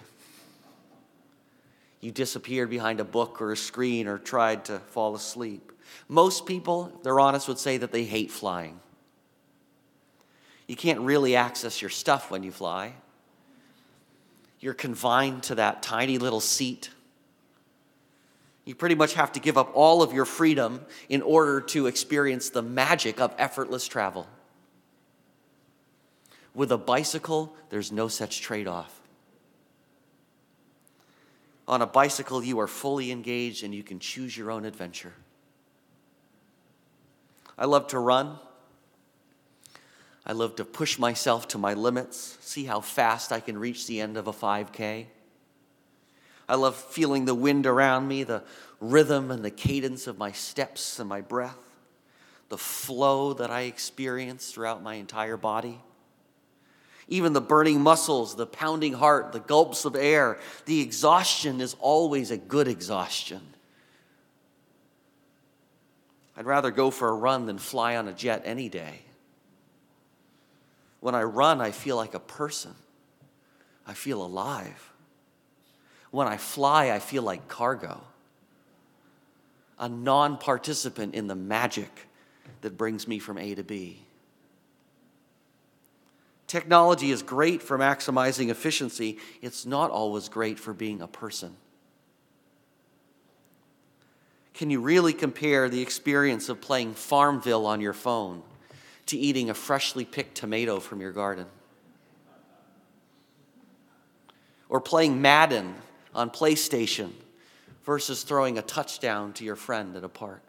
You 2.03 2.11
disappeared 2.11 2.69
behind 2.69 3.01
a 3.01 3.05
book 3.05 3.41
or 3.41 3.53
a 3.53 3.57
screen 3.57 4.07
or 4.07 4.19
tried 4.19 4.67
to 4.67 4.81
fall 4.81 5.15
asleep. 5.15 5.73
Most 6.09 6.45
people, 6.45 6.93
if 6.97 7.03
they're 7.03 7.21
honest, 7.21 7.49
would 7.49 7.59
say 7.59 7.79
that 7.79 7.93
they 7.93 8.05
hate 8.05 8.31
flying. 8.31 8.79
You 10.67 10.77
can't 10.77 11.01
really 11.01 11.35
access 11.35 11.81
your 11.81 11.89
stuff 11.89 12.31
when 12.31 12.43
you 12.43 12.53
fly. 12.53 12.93
You're 14.61 14.75
confined 14.75 15.45
to 15.45 15.55
that 15.55 15.83
tiny 15.83 16.19
little 16.19 16.41
seat 16.41 16.91
you 18.65 18.75
pretty 18.75 18.95
much 18.95 19.15
have 19.15 19.33
to 19.33 19.41
give 19.41 19.59
up 19.59 19.71
all 19.75 20.03
of 20.03 20.13
your 20.13 20.25
freedom 20.25 20.85
in 21.09 21.23
order 21.23 21.61
to 21.61 21.87
experience 21.87 22.51
the 22.51 22.63
magic 22.63 23.21
of 23.21 23.35
effortless 23.39 23.89
travel. 23.89 24.29
With 26.55 26.71
a 26.71 26.79
bicycle, 26.79 27.57
there's 27.71 27.91
no 27.91 28.09
such 28.09 28.41
trade 28.41 28.69
off. 28.69 29.02
On 31.73 31.81
a 31.81 31.87
bicycle, 31.87 32.45
you 32.45 32.61
are 32.61 32.67
fully 32.67 33.11
engaged 33.11 33.65
and 33.65 33.75
you 33.75 33.83
can 33.83 33.99
choose 33.99 34.37
your 34.37 34.51
own 34.51 34.67
adventure. 34.67 35.15
I 37.57 37.65
love 37.65 37.87
to 37.87 37.99
run. 37.99 38.39
I 40.27 40.33
love 40.33 40.57
to 40.57 40.67
push 40.67 40.99
myself 40.99 41.49
to 41.49 41.57
my 41.57 41.73
limits, 41.73 42.37
see 42.43 42.65
how 42.65 42.83
fast 42.83 43.33
I 43.33 43.41
can 43.41 43.57
reach 43.57 43.87
the 43.87 44.03
end 44.03 44.19
of 44.19 44.27
a 44.27 44.35
5K. 44.35 45.07
I 46.47 46.55
love 46.57 46.77
feeling 46.77 47.25
the 47.25 47.35
wind 47.35 47.65
around 47.65 48.07
me, 48.07 48.23
the 48.23 48.45
rhythm 48.79 49.31
and 49.31 49.43
the 49.43 49.51
cadence 49.51 50.07
of 50.07 50.19
my 50.19 50.31
steps 50.31 50.99
and 51.01 51.09
my 51.09 51.23
breath, 51.23 51.57
the 52.51 52.59
flow 52.59 53.33
that 53.33 53.51
I 53.51 53.63
experience 53.63 54.53
throughout 54.53 54.83
my 54.83 54.97
entire 54.97 55.39
body. 55.39 55.81
Even 57.13 57.35
the 57.35 57.43
burning 57.43 57.83
muscles, 57.83 58.37
the 58.37 58.47
pounding 58.47 58.95
heart, 58.95 59.33
the 59.33 59.41
gulps 59.41 59.85
of 59.85 59.95
air, 59.95 60.39
the 60.65 60.81
exhaustion 60.81 61.61
is 61.61 61.77
always 61.79 62.31
a 62.31 62.39
good 62.39 62.67
exhaustion. 62.67 63.43
I'd 66.35 66.47
rather 66.47 66.71
go 66.71 66.91
for 66.91 67.11
a 67.11 67.15
run 67.15 67.45
than 67.45 67.59
fly 67.59 67.97
on 67.97 68.09
a 68.09 68.15
jet 68.15 68.41
any 68.47 68.71
day. 68.71 69.01
When 71.01 71.15
I 71.15 71.25
run, 71.25 71.61
I 71.61 71.71
feel 71.71 71.97
like 71.97 72.15
a 72.15 72.19
person. 72.19 72.75
I 73.87 73.93
feel 73.93 74.25
alive. 74.25 74.91
When 76.13 76.27
I 76.27 76.39
fly, 76.39 76.93
I 76.93 76.99
feel 76.99 77.25
like 77.25 77.47
cargo, 77.47 78.01
a 79.79 79.87
non 79.87 80.39
participant 80.39 81.15
in 81.15 81.27
the 81.27 81.35
magic 81.35 82.09
that 82.63 82.79
brings 82.79 83.07
me 83.07 83.19
from 83.19 83.37
A 83.37 83.55
to 83.55 83.63
B. 83.63 84.03
Technology 86.53 87.11
is 87.11 87.23
great 87.23 87.63
for 87.63 87.79
maximizing 87.79 88.51
efficiency, 88.51 89.17
it's 89.41 89.65
not 89.65 89.91
always 89.91 90.29
great 90.29 90.59
for 90.59 90.75
being 90.75 91.01
a 91.01 91.07
person. 91.07 91.57
Can 94.53 94.69
you 94.69 94.79
really 94.83 95.15
compare 95.15 95.71
the 95.71 95.81
experience 95.81 96.51
of 96.51 96.61
playing 96.61 96.93
Farmville 96.93 97.65
on 97.65 97.81
your 97.81 97.95
phone 97.95 98.43
to 99.07 99.17
eating 99.17 99.49
a 99.49 99.55
freshly 99.55 100.05
picked 100.05 100.35
tomato 100.35 100.79
from 100.79 101.01
your 101.01 101.11
garden? 101.11 101.47
Or 104.69 104.79
playing 104.79 105.23
Madden 105.23 105.75
on 106.15 106.29
PlayStation 106.29 107.13
versus 107.83 108.25
throwing 108.25 108.59
a 108.59 108.63
touchdown 108.63 109.33
to 109.33 109.45
your 109.45 109.57
friend 109.57 109.97
at 109.97 110.05
a 110.05 110.09
park. 110.11 110.43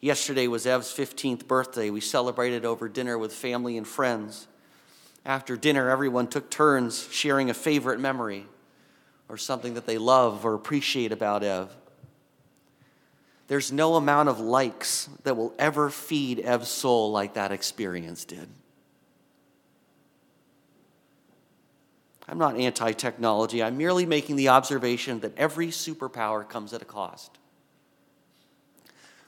Yesterday 0.00 0.48
was 0.48 0.66
Ev's 0.66 0.88
15th 0.88 1.46
birthday. 1.46 1.90
We 1.90 2.00
celebrated 2.00 2.64
over 2.64 2.88
dinner 2.88 3.18
with 3.18 3.34
family 3.34 3.76
and 3.76 3.86
friends. 3.86 4.48
After 5.26 5.56
dinner, 5.56 5.90
everyone 5.90 6.26
took 6.26 6.50
turns 6.50 7.06
sharing 7.12 7.50
a 7.50 7.54
favorite 7.54 8.00
memory 8.00 8.46
or 9.28 9.36
something 9.36 9.74
that 9.74 9.86
they 9.86 9.98
love 9.98 10.46
or 10.46 10.54
appreciate 10.54 11.12
about 11.12 11.42
Ev. 11.42 11.76
There's 13.48 13.70
no 13.70 13.96
amount 13.96 14.30
of 14.30 14.40
likes 14.40 15.10
that 15.24 15.36
will 15.36 15.52
ever 15.58 15.90
feed 15.90 16.40
Ev's 16.40 16.68
soul 16.68 17.10
like 17.10 17.34
that 17.34 17.52
experience 17.52 18.24
did. 18.24 18.48
I'm 22.26 22.38
not 22.38 22.56
anti 22.56 22.92
technology. 22.92 23.62
I'm 23.62 23.76
merely 23.76 24.06
making 24.06 24.36
the 24.36 24.48
observation 24.48 25.20
that 25.20 25.36
every 25.36 25.68
superpower 25.68 26.48
comes 26.48 26.72
at 26.72 26.80
a 26.80 26.86
cost 26.86 27.39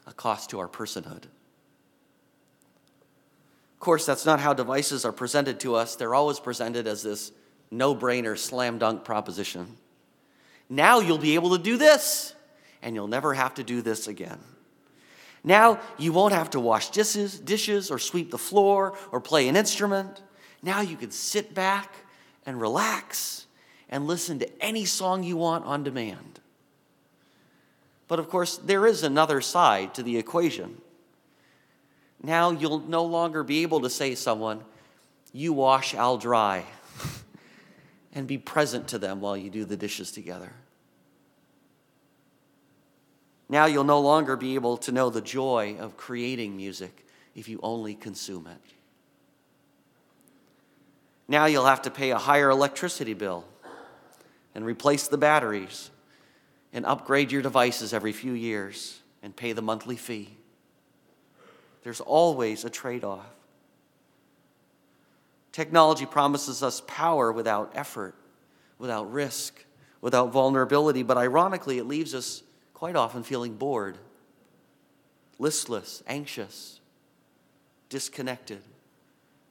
a 0.06 0.12
cost 0.12 0.50
to 0.50 0.58
our 0.58 0.68
personhood. 0.68 1.24
Of 3.72 3.80
course, 3.80 4.06
that's 4.06 4.26
not 4.26 4.40
how 4.40 4.54
devices 4.54 5.04
are 5.04 5.12
presented 5.12 5.60
to 5.60 5.74
us. 5.74 5.96
They're 5.96 6.14
always 6.14 6.38
presented 6.38 6.86
as 6.86 7.02
this 7.02 7.32
no 7.70 7.94
brainer, 7.94 8.38
slam 8.38 8.78
dunk 8.78 9.04
proposition. 9.04 9.76
Now 10.68 11.00
you'll 11.00 11.18
be 11.18 11.34
able 11.34 11.56
to 11.56 11.62
do 11.62 11.76
this, 11.76 12.34
and 12.82 12.94
you'll 12.94 13.08
never 13.08 13.34
have 13.34 13.54
to 13.54 13.64
do 13.64 13.82
this 13.82 14.08
again. 14.08 14.38
Now 15.44 15.80
you 15.98 16.12
won't 16.12 16.32
have 16.32 16.50
to 16.50 16.60
wash 16.60 16.90
dishes, 16.90 17.38
dishes 17.38 17.90
or 17.90 17.98
sweep 17.98 18.30
the 18.30 18.38
floor 18.38 18.96
or 19.10 19.20
play 19.20 19.48
an 19.48 19.56
instrument. 19.56 20.22
Now 20.62 20.80
you 20.80 20.96
can 20.96 21.10
sit 21.10 21.54
back 21.54 21.92
and 22.46 22.60
relax 22.60 23.46
and 23.88 24.06
listen 24.06 24.38
to 24.38 24.62
any 24.62 24.84
song 24.84 25.22
you 25.22 25.36
want 25.36 25.64
on 25.64 25.82
demand. 25.82 26.31
But 28.12 28.18
of 28.18 28.28
course, 28.28 28.58
there 28.58 28.86
is 28.86 29.04
another 29.04 29.40
side 29.40 29.94
to 29.94 30.02
the 30.02 30.18
equation. 30.18 30.76
Now 32.22 32.50
you'll 32.50 32.80
no 32.80 33.06
longer 33.06 33.42
be 33.42 33.62
able 33.62 33.80
to 33.80 33.88
say 33.88 34.10
to 34.10 34.16
someone, 34.16 34.64
You 35.32 35.54
wash, 35.54 35.94
I'll 35.94 36.18
dry, 36.18 36.66
and 38.12 38.26
be 38.26 38.36
present 38.36 38.88
to 38.88 38.98
them 38.98 39.22
while 39.22 39.34
you 39.34 39.48
do 39.48 39.64
the 39.64 39.78
dishes 39.78 40.12
together. 40.12 40.52
Now 43.48 43.64
you'll 43.64 43.82
no 43.82 44.00
longer 44.00 44.36
be 44.36 44.56
able 44.56 44.76
to 44.76 44.92
know 44.92 45.08
the 45.08 45.22
joy 45.22 45.76
of 45.80 45.96
creating 45.96 46.54
music 46.54 47.06
if 47.34 47.48
you 47.48 47.60
only 47.62 47.94
consume 47.94 48.46
it. 48.46 48.60
Now 51.28 51.46
you'll 51.46 51.64
have 51.64 51.80
to 51.80 51.90
pay 51.90 52.10
a 52.10 52.18
higher 52.18 52.50
electricity 52.50 53.14
bill 53.14 53.46
and 54.54 54.66
replace 54.66 55.08
the 55.08 55.16
batteries 55.16 55.88
and 56.72 56.86
upgrade 56.86 57.30
your 57.30 57.42
devices 57.42 57.92
every 57.92 58.12
few 58.12 58.32
years 58.32 59.00
and 59.22 59.36
pay 59.36 59.52
the 59.52 59.62
monthly 59.62 59.96
fee. 59.96 60.36
There's 61.82 62.00
always 62.00 62.64
a 62.64 62.70
trade 62.70 63.04
off. 63.04 63.26
Technology 65.50 66.06
promises 66.06 66.62
us 66.62 66.82
power 66.86 67.30
without 67.30 67.72
effort, 67.74 68.14
without 68.78 69.12
risk, 69.12 69.64
without 70.00 70.32
vulnerability, 70.32 71.02
but 71.02 71.18
ironically, 71.18 71.78
it 71.78 71.84
leaves 71.84 72.14
us 72.14 72.42
quite 72.72 72.96
often 72.96 73.22
feeling 73.22 73.54
bored, 73.54 73.98
listless, 75.38 76.02
anxious, 76.06 76.80
disconnected, 77.88 78.62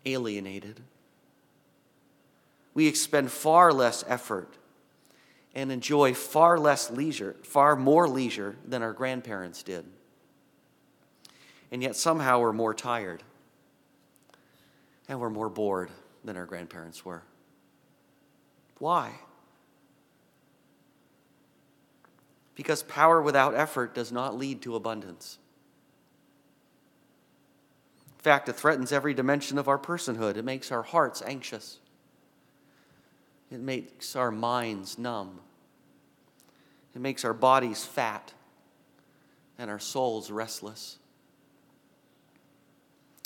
alienated. 0.06 0.82
We 2.74 2.88
expend 2.88 3.32
far 3.32 3.72
less 3.72 4.04
effort 4.08 4.56
and 5.54 5.72
enjoy 5.72 6.14
far 6.14 6.58
less 6.58 6.90
leisure, 6.90 7.36
far 7.44 7.76
more 7.76 8.08
leisure 8.08 8.56
than 8.66 8.82
our 8.82 8.94
grandparents 8.94 9.64
did. 9.64 9.86
And 11.72 11.82
yet 11.82 11.96
somehow 11.96 12.40
we're 12.40 12.54
more 12.54 12.74
tired 12.74 13.24
and 15.08 15.20
we're 15.20 15.30
more 15.30 15.50
bored 15.50 15.90
than 16.24 16.38
our 16.38 16.46
grandparents 16.46 17.04
were. 17.04 17.24
Why? 18.80 19.12
Because 22.56 22.84
power 22.84 23.22
without 23.22 23.56
effort 23.56 23.94
does 23.94 24.12
not 24.12 24.38
lead 24.38 24.62
to 24.62 24.76
abundance. 24.76 25.38
In 28.18 28.24
fact, 28.24 28.50
it 28.50 28.54
threatens 28.54 28.92
every 28.92 29.14
dimension 29.14 29.58
of 29.58 29.68
our 29.68 29.80
personhood. 29.80 30.38
It 30.38 30.46
makes 30.46 30.72
our 30.72 30.84
hearts 30.84 31.22
anxious. 31.26 31.80
It 33.52 33.60
makes 33.60 34.16
our 34.16 34.32
minds 34.32 34.98
numb. 34.98 35.40
It 36.96 37.02
makes 37.02 37.26
our 37.26 37.34
bodies 37.34 37.84
fat 37.86 38.34
and 39.60 39.70
our 39.70 39.80
souls 39.80 40.32
restless. 40.32 40.98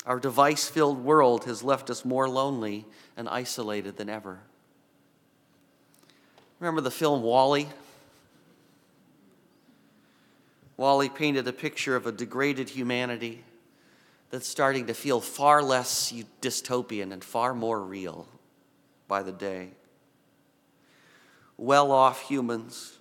Our 0.04 0.18
device 0.18 0.68
filled 0.68 1.04
world 1.04 1.44
has 1.44 1.62
left 1.62 1.90
us 1.90 2.04
more 2.04 2.28
lonely 2.28 2.84
and 3.16 3.28
isolated 3.28 3.96
than 3.96 4.08
ever. 4.08 4.40
Remember 6.58 6.80
the 6.80 6.90
film 6.90 7.22
WALL-E? 7.22 7.68
WALL-E 10.76 11.08
painted 11.08 11.46
a 11.46 11.52
picture 11.52 11.96
of 11.96 12.06
a 12.06 12.12
degraded 12.12 12.68
humanity 12.68 13.42
that's 14.30 14.48
starting 14.48 14.86
to 14.86 14.94
feel 14.94 15.20
far 15.20 15.62
less 15.62 16.12
dystopian 16.40 17.12
and 17.12 17.22
far 17.22 17.54
more 17.54 17.80
real 17.80 18.26
by 19.08 19.22
the 19.22 19.32
day 19.32 19.70
well 21.58 21.90
off 21.92 22.22
humans 22.22 22.98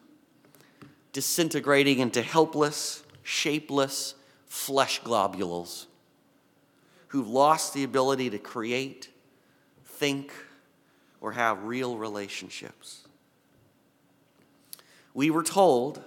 disintegrating 1.11 1.99
into 1.99 2.21
helpless, 2.21 3.03
shapeless 3.23 4.15
flesh 4.45 5.01
globules 5.03 5.87
who've 7.07 7.27
lost 7.27 7.73
the 7.73 7.83
ability 7.83 8.29
to 8.29 8.37
create, 8.37 9.09
think, 9.85 10.33
or 11.21 11.31
have 11.31 11.63
real 11.63 11.97
relationships. 11.97 13.07
We 15.13 15.29
were 15.29 15.43
told 15.43 16.03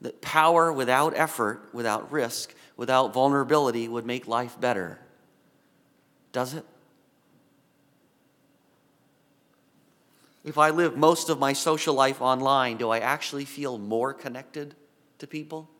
that 0.00 0.20
power 0.20 0.72
without 0.72 1.14
effort, 1.16 1.68
without 1.72 2.10
risk, 2.10 2.54
without 2.76 3.14
vulnerability 3.14 3.86
would 3.88 4.04
make 4.04 4.26
life 4.26 4.60
better. 4.60 4.98
Does 6.32 6.54
it? 6.54 6.66
If 10.44 10.58
I 10.58 10.68
live 10.70 10.96
most 10.96 11.30
of 11.30 11.38
my 11.38 11.54
social 11.54 11.94
life 11.94 12.20
online, 12.20 12.76
do 12.76 12.90
I 12.90 12.98
actually 12.98 13.46
feel 13.46 13.78
more 13.78 14.12
connected 14.12 14.74
to 15.18 15.26
people? 15.26 15.70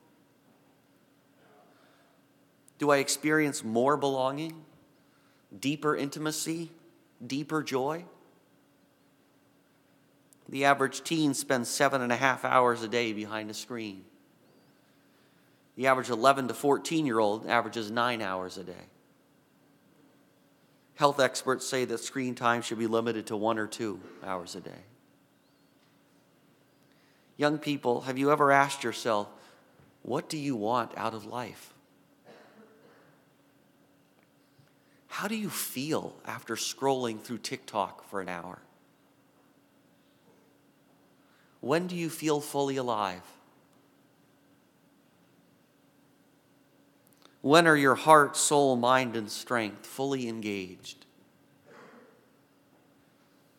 Do 2.79 2.91
I 2.91 2.97
experience 2.97 3.63
more 3.63 3.99
belonging, 3.99 4.65
deeper 5.61 5.95
intimacy, 5.95 6.71
deeper 7.25 7.63
joy? 7.63 8.05
The 10.49 10.65
average 10.65 11.05
teen 11.05 11.35
spends 11.35 11.69
seven 11.69 12.01
and 12.01 12.13
a 12.13 12.17
half 12.17 12.45
hours 12.45 12.83
a 12.83 12.89
day 12.89 13.13
behind 13.13 13.51
a 13.51 13.55
screen. 13.55 14.05
The 15.77 15.89
average 15.89 16.11
11 16.11 16.49
to 16.49 16.55
14 16.55 17.05
year 17.05 17.19
old 17.19 17.47
averages 17.47 17.91
nine 17.91 18.23
hours 18.23 18.57
a 18.57 18.65
day. 18.65 18.87
Health 20.95 21.19
experts 21.19 21.67
say 21.67 21.85
that 21.87 21.99
screen 21.99 22.35
time 22.35 22.63
should 22.63 22.79
be 22.79 22.87
limited 22.87 23.27
to 23.27 23.37
one 23.37 23.59
or 23.59 23.67
two 23.67 24.01
hours 24.25 24.55
a 24.55 24.61
day. 24.61 24.83
Young 27.37 27.59
people, 27.59 28.03
have 28.03 28.17
you 28.17 28.31
ever 28.31 28.53
asked 28.53 28.85
yourself, 28.85 29.29
what 30.03 30.29
do 30.29 30.39
you 30.39 30.55
want 30.55 30.93
out 30.97 31.15
of 31.15 31.25
life? 31.25 31.73
How 35.09 35.29
do 35.29 35.37
you 35.37 35.51
feel 35.51 36.15
after 36.27 36.55
scrolling 36.55 37.21
through 37.21 37.39
TikTok 37.39 38.09
for 38.09 38.21
an 38.21 38.29
hour? 38.29 38.59
When 41.61 41.87
do 41.87 41.97
you 41.97 42.11
feel 42.11 42.41
fully 42.41 42.77
alive? 42.77 43.23
When 47.45 47.67
are 47.67 47.77
your 47.77 47.95
heart, 47.95 48.39
soul, 48.39 48.75
mind, 48.75 49.17
and 49.17 49.31
strength 49.31 49.85
fully 49.85 50.29
engaged? 50.29 51.05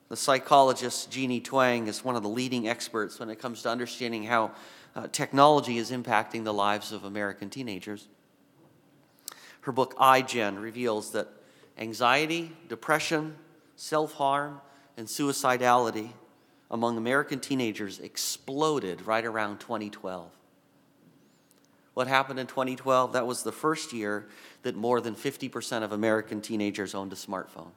The 0.10 0.16
psychologist 0.18 1.12
Jeannie 1.12 1.40
Twenge 1.40 1.88
is 1.88 2.04
one 2.04 2.16
of 2.16 2.24
the 2.24 2.30
leading 2.30 2.68
experts 2.68 3.20
when 3.20 3.30
it 3.30 3.36
comes 3.36 3.62
to 3.62 3.70
understanding 3.70 4.24
how 4.24 4.54
uh, 4.96 5.06
technology 5.12 5.78
is 5.78 5.92
impacting 5.92 6.44
the 6.44 6.52
lives 6.52 6.92
of 6.92 7.04
American 7.04 7.52
teenagers. 7.52 8.08
Her 9.62 9.72
book, 9.72 9.96
iGen, 9.98 10.60
reveals 10.60 11.12
that 11.12 11.28
anxiety, 11.78 12.54
depression, 12.68 13.36
self 13.76 14.14
harm, 14.14 14.62
and 14.98 15.06
suicidality 15.06 16.10
among 16.72 16.98
American 16.98 17.40
teenagers 17.40 18.00
exploded 18.00 19.06
right 19.06 19.26
around 19.26 19.60
2012 19.60 20.35
what 21.96 22.08
happened 22.08 22.40
in 22.40 22.46
2012, 22.46 23.14
that 23.14 23.26
was 23.26 23.42
the 23.42 23.54
first 23.54 23.94
year 23.94 24.28
that 24.64 24.76
more 24.76 25.02
than 25.02 25.16
50% 25.16 25.82
of 25.82 25.94
American 25.94 26.42
teenagers 26.42 26.94
owned 26.94 27.14
a 27.14 27.16
smartphone. 27.16 27.72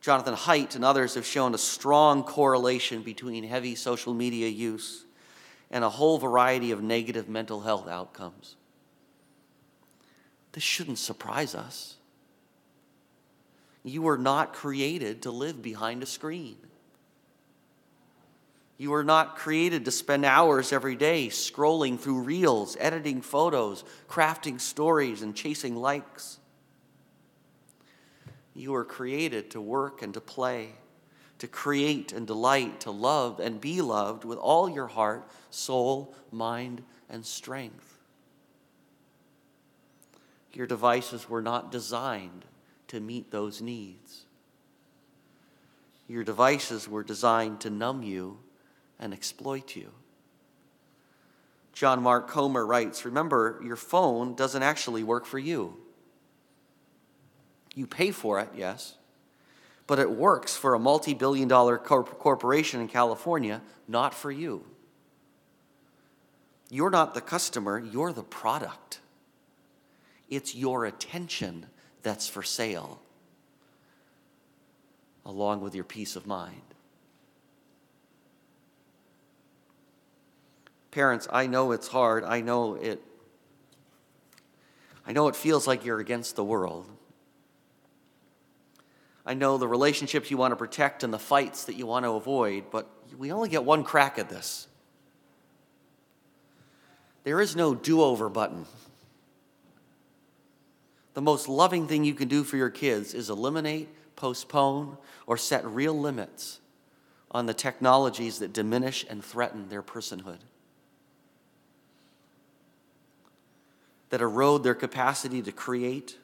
Jonathan 0.00 0.34
Haidt 0.34 0.74
and 0.74 0.84
others 0.84 1.14
have 1.14 1.26
shown 1.26 1.54
a 1.54 1.58
strong 1.58 2.24
correlation 2.24 3.02
between 3.02 3.44
heavy 3.44 3.74
social 3.74 4.14
media 4.14 4.48
use 4.48 5.04
and 5.70 5.84
a 5.84 5.90
whole 5.90 6.18
variety 6.18 6.70
of 6.70 6.82
negative 6.82 7.28
mental 7.28 7.60
health 7.60 7.86
outcomes. 7.86 8.56
This 10.52 10.62
shouldn't 10.62 10.98
surprise 10.98 11.54
us. 11.54 11.96
You 13.82 14.00
were 14.00 14.18
not 14.18 14.54
created 14.54 15.22
to 15.22 15.30
live 15.30 15.60
behind 15.60 16.02
a 16.02 16.06
screen. 16.06 16.56
You 18.76 18.90
were 18.90 19.04
not 19.04 19.36
created 19.36 19.84
to 19.84 19.90
spend 19.90 20.24
hours 20.24 20.72
every 20.72 20.96
day 20.96 21.28
scrolling 21.28 21.98
through 21.98 22.22
reels, 22.22 22.76
editing 22.80 23.20
photos, 23.20 23.84
crafting 24.08 24.60
stories, 24.60 25.22
and 25.22 25.34
chasing 25.34 25.76
likes. 25.76 26.38
You 28.52 28.72
were 28.72 28.84
created 28.84 29.50
to 29.52 29.60
work 29.60 30.02
and 30.02 30.12
to 30.14 30.20
play, 30.20 30.70
to 31.38 31.46
create 31.46 32.12
and 32.12 32.26
delight, 32.26 32.80
to 32.80 32.90
love 32.90 33.38
and 33.38 33.60
be 33.60 33.80
loved 33.80 34.24
with 34.24 34.38
all 34.38 34.68
your 34.68 34.88
heart, 34.88 35.28
soul, 35.50 36.14
mind, 36.32 36.82
and 37.08 37.24
strength. 37.24 37.98
Your 40.52 40.66
devices 40.66 41.28
were 41.28 41.42
not 41.42 41.70
designed 41.70 42.44
to 42.88 43.00
meet 43.00 43.30
those 43.30 43.60
needs. 43.60 44.24
Your 46.08 46.22
devices 46.22 46.88
were 46.88 47.02
designed 47.02 47.60
to 47.62 47.70
numb 47.70 48.02
you 48.02 48.38
and 48.98 49.12
exploit 49.12 49.76
you. 49.76 49.90
John 51.72 52.02
Mark 52.02 52.28
Comer 52.28 52.64
writes 52.64 53.04
Remember, 53.04 53.60
your 53.64 53.76
phone 53.76 54.34
doesn't 54.34 54.62
actually 54.62 55.02
work 55.02 55.26
for 55.26 55.38
you. 55.38 55.76
You 57.74 57.86
pay 57.86 58.12
for 58.12 58.38
it, 58.38 58.48
yes, 58.56 58.94
but 59.86 59.98
it 59.98 60.10
works 60.10 60.56
for 60.56 60.74
a 60.74 60.78
multi 60.78 61.14
billion 61.14 61.48
dollar 61.48 61.76
corp- 61.76 62.18
corporation 62.18 62.80
in 62.80 62.88
California, 62.88 63.60
not 63.88 64.14
for 64.14 64.30
you. 64.30 64.64
You're 66.70 66.90
not 66.90 67.14
the 67.14 67.20
customer, 67.20 67.78
you're 67.78 68.12
the 68.12 68.22
product. 68.22 69.00
It's 70.30 70.54
your 70.54 70.86
attention 70.86 71.66
that's 72.02 72.28
for 72.28 72.42
sale, 72.42 73.00
along 75.24 75.60
with 75.60 75.74
your 75.74 75.84
peace 75.84 76.16
of 76.16 76.26
mind. 76.26 76.73
Parents, 80.94 81.26
I 81.32 81.48
know 81.48 81.72
it's 81.72 81.88
hard. 81.88 82.22
I 82.22 82.40
know 82.40 82.76
it 82.76 83.02
I 85.04 85.12
know 85.12 85.26
it 85.26 85.34
feels 85.34 85.66
like 85.66 85.84
you're 85.84 85.98
against 85.98 86.36
the 86.36 86.44
world. 86.44 86.88
I 89.26 89.34
know 89.34 89.58
the 89.58 89.66
relationships 89.66 90.30
you 90.30 90.36
want 90.36 90.52
to 90.52 90.56
protect 90.56 91.02
and 91.02 91.12
the 91.12 91.18
fights 91.18 91.64
that 91.64 91.74
you 91.74 91.84
want 91.84 92.04
to 92.04 92.12
avoid, 92.12 92.70
but 92.70 92.88
we 93.18 93.32
only 93.32 93.48
get 93.48 93.64
one 93.64 93.82
crack 93.82 94.20
at 94.20 94.28
this. 94.28 94.68
There 97.24 97.40
is 97.40 97.56
no 97.56 97.74
do 97.74 98.00
over 98.00 98.28
button. 98.28 98.64
The 101.14 101.22
most 101.22 101.48
loving 101.48 101.88
thing 101.88 102.04
you 102.04 102.14
can 102.14 102.28
do 102.28 102.44
for 102.44 102.56
your 102.56 102.70
kids 102.70 103.14
is 103.14 103.30
eliminate, 103.30 103.88
postpone, 104.14 104.96
or 105.26 105.36
set 105.36 105.66
real 105.66 105.98
limits 105.98 106.60
on 107.32 107.46
the 107.46 107.54
technologies 107.54 108.38
that 108.38 108.52
diminish 108.52 109.04
and 109.10 109.24
threaten 109.24 109.68
their 109.68 109.82
personhood. 109.82 110.38
That 114.14 114.20
erode 114.20 114.62
their 114.62 114.76
capacity 114.76 115.42
to 115.42 115.50
create 115.50 116.18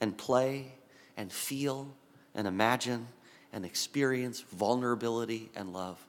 and 0.00 0.16
play 0.16 0.72
and 1.18 1.30
feel 1.30 1.94
and 2.34 2.46
imagine 2.46 3.08
and 3.52 3.62
experience 3.62 4.40
vulnerability 4.40 5.50
and 5.54 5.70
love. 5.70 6.02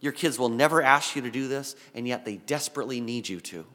Your 0.00 0.12
kids 0.12 0.38
will 0.38 0.48
never 0.48 0.80
ask 0.80 1.14
you 1.14 1.20
to 1.20 1.30
do 1.30 1.48
this, 1.48 1.76
and 1.94 2.08
yet 2.08 2.24
they 2.24 2.36
desperately 2.36 2.98
need 3.02 3.28
you 3.28 3.40
to. 3.40 3.66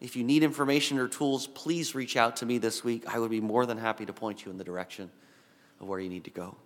If 0.00 0.16
you 0.16 0.24
need 0.24 0.42
information 0.42 0.98
or 0.98 1.06
tools, 1.06 1.46
please 1.46 1.94
reach 1.94 2.16
out 2.16 2.36
to 2.38 2.46
me 2.46 2.56
this 2.56 2.82
week. 2.82 3.04
I 3.06 3.18
would 3.18 3.30
be 3.30 3.42
more 3.42 3.66
than 3.66 3.76
happy 3.76 4.06
to 4.06 4.14
point 4.14 4.46
you 4.46 4.50
in 4.50 4.56
the 4.56 4.64
direction 4.64 5.10
of 5.78 5.88
where 5.88 6.00
you 6.00 6.08
need 6.08 6.24
to 6.24 6.30
go. 6.30 6.56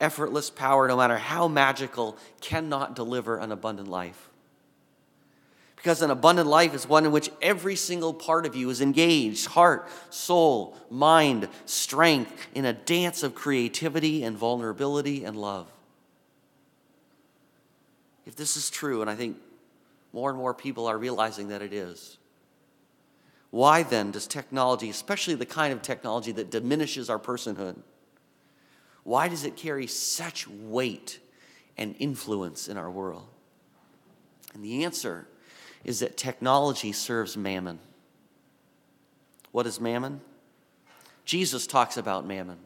Effortless 0.00 0.50
power, 0.50 0.86
no 0.86 0.96
matter 0.96 1.18
how 1.18 1.48
magical, 1.48 2.16
cannot 2.40 2.94
deliver 2.94 3.36
an 3.36 3.50
abundant 3.50 3.88
life. 3.88 4.28
Because 5.74 6.02
an 6.02 6.10
abundant 6.10 6.48
life 6.48 6.74
is 6.74 6.88
one 6.88 7.04
in 7.04 7.12
which 7.12 7.30
every 7.40 7.76
single 7.76 8.12
part 8.12 8.46
of 8.46 8.56
you 8.56 8.68
is 8.68 8.80
engaged 8.80 9.46
heart, 9.46 9.88
soul, 10.10 10.76
mind, 10.90 11.48
strength 11.66 12.48
in 12.54 12.64
a 12.64 12.72
dance 12.72 13.22
of 13.22 13.34
creativity 13.34 14.24
and 14.24 14.36
vulnerability 14.36 15.24
and 15.24 15.36
love. 15.36 15.70
If 18.26 18.36
this 18.36 18.56
is 18.56 18.70
true, 18.70 19.00
and 19.00 19.08
I 19.08 19.14
think 19.14 19.38
more 20.12 20.30
and 20.30 20.38
more 20.38 20.52
people 20.52 20.86
are 20.86 20.98
realizing 20.98 21.48
that 21.48 21.62
it 21.62 21.72
is, 21.72 22.18
why 23.50 23.82
then 23.82 24.10
does 24.10 24.26
technology, 24.26 24.90
especially 24.90 25.34
the 25.34 25.46
kind 25.46 25.72
of 25.72 25.80
technology 25.80 26.32
that 26.32 26.50
diminishes 26.50 27.08
our 27.08 27.18
personhood, 27.18 27.76
why 29.04 29.28
does 29.28 29.44
it 29.44 29.56
carry 29.56 29.86
such 29.86 30.46
weight 30.48 31.18
and 31.76 31.94
influence 31.98 32.68
in 32.68 32.76
our 32.76 32.90
world? 32.90 33.26
And 34.54 34.64
the 34.64 34.84
answer 34.84 35.26
is 35.84 36.00
that 36.00 36.16
technology 36.16 36.92
serves 36.92 37.36
mammon. 37.36 37.78
What 39.52 39.66
is 39.66 39.80
mammon? 39.80 40.20
Jesus 41.24 41.66
talks 41.66 41.96
about 41.96 42.26
mammon 42.26 42.58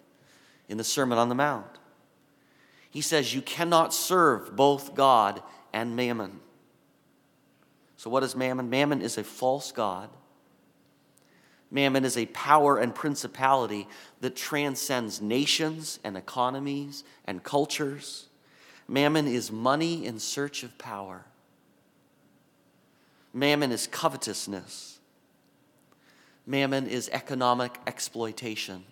in 0.69 0.79
the 0.79 0.85
Sermon 0.85 1.19
on 1.19 1.29
the 1.29 1.35
Mount. 1.35 1.67
He 2.91 3.01
says, 3.01 3.35
You 3.35 3.43
cannot 3.43 3.93
serve 3.93 4.55
both 4.55 4.95
God 4.95 5.43
and 5.73 5.97
mammon. 5.97 6.41
So, 7.97 8.11
what 8.11 8.23
is 8.23 8.37
mammon? 8.37 8.69
Mammon 8.69 9.01
is 9.01 9.19
a 9.19 9.25
false 9.25 9.73
God. 9.73 10.11
Mammon 11.73 12.05
is 12.05 12.19
a 12.19 12.27
power 12.27 12.77
and 12.77 12.95
principality 12.95 13.89
that 14.21 14.37
transcends 14.37 15.23
nations 15.23 15.99
and 16.05 16.19
economies 16.19 17.03
and 17.25 17.43
cultures. 17.43 18.27
Mammon 18.87 19.27
is 19.27 19.51
money 19.51 20.05
in 20.05 20.19
search 20.19 20.65
of 20.65 20.77
power. 20.77 21.25
Mammon 23.33 23.73
is 23.73 23.87
covetousness. 23.87 24.99
Mammon 26.47 26.89
is 26.89 27.09
economic 27.11 27.79
exploitation. 27.87 28.85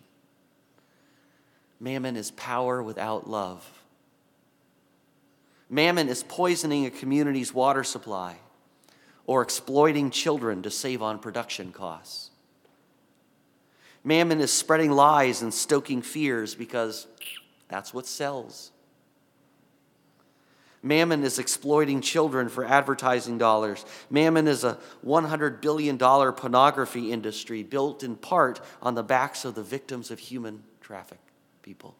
Mammon 1.78 2.16
is 2.16 2.30
power 2.30 2.82
without 2.82 3.28
love. 3.28 3.82
Mammon 5.68 6.08
is 6.08 6.22
poisoning 6.22 6.86
a 6.86 6.90
community's 6.90 7.52
water 7.52 7.84
supply 7.84 8.36
or 9.26 9.42
exploiting 9.42 10.10
children 10.10 10.62
to 10.62 10.70
save 10.70 11.02
on 11.02 11.18
production 11.18 11.72
costs. 11.72 12.30
Mammon 14.02 14.40
is 14.40 14.52
spreading 14.52 14.90
lies 14.90 15.42
and 15.42 15.52
stoking 15.52 16.02
fears 16.02 16.54
because 16.54 17.06
that's 17.68 17.92
what 17.92 18.06
sells. 18.06 18.72
Mammon 20.82 21.24
is 21.24 21.38
exploiting 21.38 22.00
children 22.00 22.48
for 22.48 22.64
advertising 22.64 23.36
dollars. 23.36 23.84
Mammon 24.08 24.48
is 24.48 24.64
a 24.64 24.78
$100 25.04 25.60
billion 25.60 25.98
pornography 25.98 27.12
industry 27.12 27.62
built 27.62 28.02
in 28.02 28.16
part 28.16 28.60
on 28.80 28.94
the 28.94 29.02
backs 29.02 29.44
of 29.44 29.54
the 29.54 29.62
victims 29.62 30.10
of 30.10 30.18
human 30.18 30.62
traffic 30.80 31.18
people. 31.62 31.94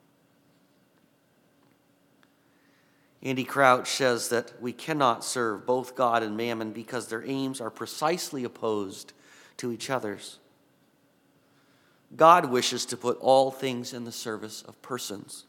Andy 3.23 3.45
Crouch 3.45 3.91
says 3.91 4.31
that 4.31 4.55
we 4.63 4.73
cannot 4.73 5.25
serve 5.25 5.67
both 5.67 5.95
God 5.95 6.23
and 6.23 6.39
mammon 6.39 6.73
because 6.73 7.09
their 7.09 7.23
aims 7.27 7.61
are 7.61 7.71
precisely 7.71 8.45
opposed 8.45 9.13
to 9.59 9.71
each 9.71 9.91
other's. 9.91 10.39
God 12.17 12.47
wishes 12.47 12.85
to 12.87 12.97
put 12.97 13.19
all 13.21 13.51
things 13.51 13.93
in 13.93 14.05
the 14.05 14.13
service 14.13 14.63
of 14.63 14.81
persons 14.83 15.45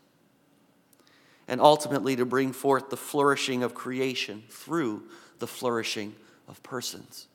and 1.47 1.59
ultimately 1.59 2.15
to 2.15 2.25
bring 2.25 2.53
forth 2.53 2.89
the 2.89 2.97
flourishing 2.97 3.63
of 3.63 3.73
creation 3.73 4.43
through 4.49 5.03
the 5.39 5.47
flourishing 5.47 6.15
of 6.47 6.61
persons. 6.63 7.27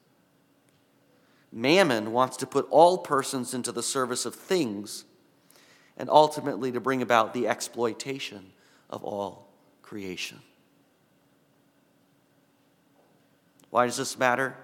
Mammon 1.53 2.13
wants 2.13 2.37
to 2.39 2.47
put 2.47 2.67
all 2.71 2.99
persons 2.99 3.53
into 3.53 3.73
the 3.73 3.83
service 3.83 4.27
of 4.27 4.35
things 4.35 5.05
and 5.97 6.09
ultimately 6.09 6.71
to 6.73 6.81
bring 6.81 7.03
about 7.03 7.35
the 7.35 7.49
exploitation 7.49 8.53
of 8.89 9.03
all 9.03 9.49
creation. 9.83 10.39
Why 13.71 13.87
does 13.87 13.97
this 13.97 14.19
matter? 14.19 14.57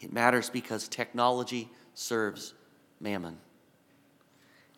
It 0.00 0.12
matters 0.12 0.50
because 0.50 0.88
technology 0.88 1.70
serves 1.94 2.54
mammon, 3.00 3.38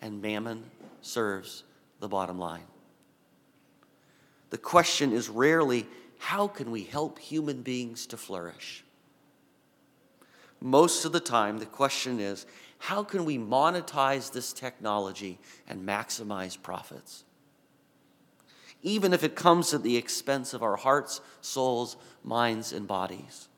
and 0.00 0.20
mammon 0.20 0.64
serves 1.02 1.64
the 2.00 2.08
bottom 2.08 2.38
line. 2.38 2.66
The 4.50 4.58
question 4.58 5.12
is 5.12 5.28
rarely, 5.28 5.86
how 6.18 6.48
can 6.48 6.70
we 6.70 6.84
help 6.84 7.18
human 7.18 7.62
beings 7.62 8.06
to 8.06 8.16
flourish? 8.16 8.84
Most 10.60 11.04
of 11.04 11.12
the 11.12 11.20
time, 11.20 11.58
the 11.58 11.66
question 11.66 12.18
is, 12.18 12.46
how 12.78 13.04
can 13.04 13.24
we 13.24 13.38
monetize 13.38 14.32
this 14.32 14.52
technology 14.52 15.38
and 15.68 15.86
maximize 15.86 16.60
profits? 16.60 17.24
Even 18.82 19.12
if 19.12 19.24
it 19.24 19.34
comes 19.34 19.74
at 19.74 19.82
the 19.82 19.96
expense 19.96 20.54
of 20.54 20.62
our 20.62 20.76
hearts, 20.76 21.20
souls, 21.40 21.96
minds, 22.24 22.72
and 22.72 22.86
bodies. 22.86 23.48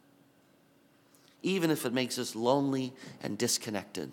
Even 1.42 1.70
if 1.70 1.84
it 1.84 1.92
makes 1.92 2.18
us 2.18 2.34
lonely 2.34 2.92
and 3.22 3.38
disconnected. 3.38 4.12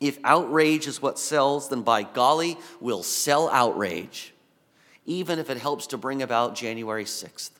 If 0.00 0.18
outrage 0.22 0.86
is 0.86 1.02
what 1.02 1.18
sells, 1.18 1.68
then 1.68 1.82
by 1.82 2.04
golly, 2.04 2.56
we'll 2.80 3.02
sell 3.02 3.48
outrage, 3.50 4.32
even 5.06 5.38
if 5.38 5.50
it 5.50 5.58
helps 5.58 5.88
to 5.88 5.98
bring 5.98 6.22
about 6.22 6.54
January 6.54 7.04
6th. 7.04 7.50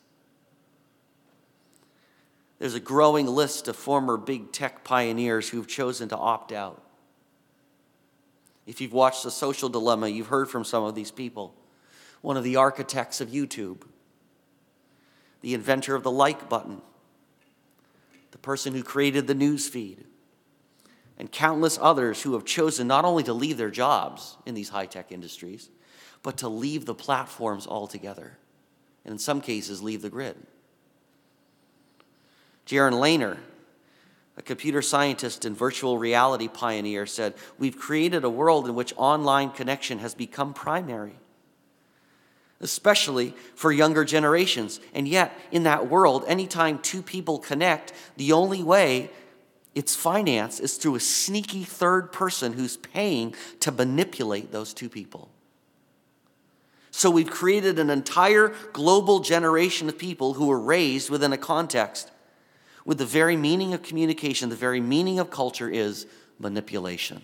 There's 2.59 2.75
a 2.75 2.81
growing 2.81 3.27
list 3.27 3.69
of 3.69 3.77
former 3.77 4.17
big 4.17 4.53
tech 4.53 4.85
pioneers 4.85 5.49
who've 5.49 5.67
chosen 5.67 6.09
to 6.09 6.17
opt 6.17 6.53
out. 6.53 6.83
If 8.67 8.81
you've 8.81 8.93
watched 8.93 9.23
The 9.23 9.31
Social 9.31 9.69
Dilemma, 9.69 10.09
you've 10.09 10.27
heard 10.27 10.51
from 10.51 10.65
some 10.65 10.85
of 10.85 10.95
these 10.95 11.11
people. 11.11 11.55
One 12.21 12.37
of 12.37 12.45
the 12.45 12.57
architects 12.57 13.21
of 13.21 13.29
YouTube, 13.29 13.83
the 15.41 15.55
inventor 15.55 15.95
of 15.95 16.03
the 16.03 16.11
like 16.11 16.49
button, 16.49 16.83
the 18.33 18.39
person 18.39 18.75
who 18.75 18.83
created 18.83 19.27
the 19.27 19.35
news 19.35 19.69
feed, 19.69 20.05
and 21.19 21.31
countless 21.33 21.79
others 21.83 22.23
who 22.23 22.33
have 22.35 22.45
chosen 22.45 22.87
not 22.87 23.05
only 23.05 23.25
to 23.25 23.33
leave 23.33 23.59
their 23.59 23.71
jobs 23.71 24.39
in 24.47 24.55
these 24.55 24.69
high 24.69 24.87
tech 24.87 25.11
industries, 25.11 25.69
but 26.23 26.39
to 26.39 26.49
leave 26.49 26.87
the 26.87 26.95
platforms 26.95 27.67
altogether, 27.67 28.39
and 29.05 29.13
in 29.13 29.19
some 29.19 29.41
cases, 29.41 29.83
leave 29.83 30.01
the 30.01 30.11
grid. 30.11 30.37
Jaron 32.67 33.01
Lanier, 33.01 33.39
a 34.37 34.43
computer 34.43 34.83
scientist 34.83 35.45
and 35.45 35.57
virtual 35.57 35.99
reality 35.99 36.47
pioneer, 36.47 37.07
said, 37.07 37.35
We've 37.59 37.77
created 37.77 38.25
a 38.25 38.31
world 38.31 38.69
in 38.69 38.75
which 38.75 38.95
online 38.97 39.51
connection 39.51 39.99
has 39.99 40.15
become 40.15 40.55
primary, 40.55 41.17
especially 42.61 43.35
for 43.57 43.73
younger 43.73 44.05
generations. 44.05 44.81
And 44.95 45.09
yet, 45.09 45.37
in 45.51 45.65
that 45.65 45.89
world, 45.89 46.25
anytime 46.29 46.79
two 46.79 47.03
people 47.03 47.39
connect, 47.39 47.93
the 48.17 48.33
only 48.33 48.63
way 48.63 49.11
it's 49.79 49.95
financed 49.95 50.59
is 50.59 50.77
through 50.77 50.97
a 50.97 51.01
sneaky 51.01 51.63
third 51.63 52.11
person 52.11 52.55
who's 52.55 52.77
paying 52.77 53.33
to 53.61 53.71
manipulate 53.71 54.51
those 54.51 54.75
two 54.75 54.89
people. 54.89 55.31
So 56.91 57.13
we've 57.13 57.31
created 57.31 57.79
an 57.79 57.89
entire 57.89 58.53
global 58.73 59.21
generation 59.21 59.89
of 59.89 59.97
people 59.97 60.35
who 60.35 60.49
were 60.49 60.59
raised 60.59 61.11
within 61.11 61.33
a 61.33 61.39
context 61.39 62.11
with 62.85 62.99
the 62.99 63.07
very 63.07 63.37
meaning 63.37 63.73
of 63.73 63.85
communication, 63.85 64.49
the 64.49 64.57
very 64.57 64.81
meaning 64.81 65.21
of 65.21 65.31
culture 65.31 65.71
is 65.71 66.09
manipulation. 66.41 67.23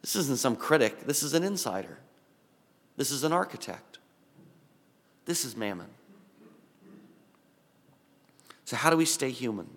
This 0.00 0.16
isn't 0.16 0.38
some 0.38 0.56
critic, 0.56 1.00
this 1.04 1.22
is 1.22 1.34
an 1.34 1.44
insider. 1.44 1.98
This 2.96 3.10
is 3.10 3.24
an 3.24 3.32
architect. 3.34 3.98
This 5.26 5.44
is 5.44 5.54
mammon. 5.54 5.88
So, 8.64 8.76
how 8.76 8.90
do 8.90 8.96
we 8.96 9.04
stay 9.04 9.30
human? 9.30 9.68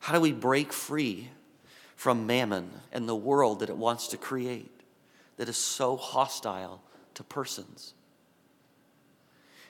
How 0.00 0.12
do 0.12 0.20
we 0.20 0.32
break 0.32 0.72
free 0.72 1.30
from 1.96 2.26
mammon 2.26 2.70
and 2.92 3.08
the 3.08 3.14
world 3.14 3.60
that 3.60 3.70
it 3.70 3.76
wants 3.76 4.08
to 4.08 4.16
create 4.16 4.70
that 5.36 5.48
is 5.48 5.56
so 5.56 5.96
hostile 5.96 6.82
to 7.14 7.22
persons? 7.22 7.94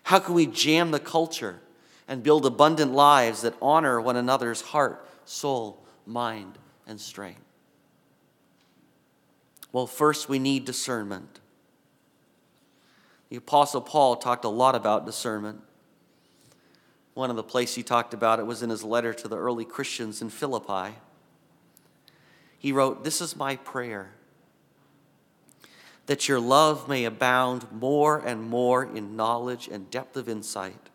How 0.05 0.19
can 0.19 0.35
we 0.35 0.47
jam 0.47 0.91
the 0.91 0.99
culture 0.99 1.61
and 2.09 2.23
build 2.23 2.45
abundant 2.45 2.93
lives 2.93 3.43
that 3.43 3.55
honor 3.63 4.01
one 4.01 4.17
another's 4.17 4.61
heart, 4.61 5.07
soul, 5.25 5.85
mind, 6.07 6.59
and 6.87 7.01
strength? 7.01 7.41
Well, 9.71 9.87
first, 9.87 10.29
we 10.29 10.39
need 10.39 10.65
discernment. 10.65 11.41
The 13.31 13.37
Apostle 13.37 13.81
Paul 13.81 14.17
talked 14.17 14.45
a 14.45 14.51
lot 14.51 14.75
about 14.75 15.07
discernment. 15.07 15.61
One 17.15 17.31
of 17.31 17.37
the 17.37 17.43
places 17.43 17.77
he 17.77 17.83
talked 17.83 18.15
about 18.15 18.39
it 18.39 18.47
was 18.47 18.63
in 18.63 18.71
his 18.71 18.85
letter 18.85 19.13
to 19.13 19.29
the 19.29 19.37
early 19.37 19.65
Christians 19.65 20.23
in 20.23 20.31
Philippi. 20.31 20.97
He 22.59 22.73
wrote, 22.73 23.05
This 23.05 23.21
is 23.21 23.37
my 23.37 23.57
prayer 23.57 24.13
that 26.07 26.29
your 26.29 26.41
love 26.41 26.89
may 26.89 27.05
abound 27.05 27.71
more 27.71 28.19
and 28.19 28.43
more 28.43 28.85
in 28.85 29.17
knowledge 29.17 29.69
and 29.69 29.91
depth 29.91 30.17
of 30.17 30.29
insight, 30.29 30.91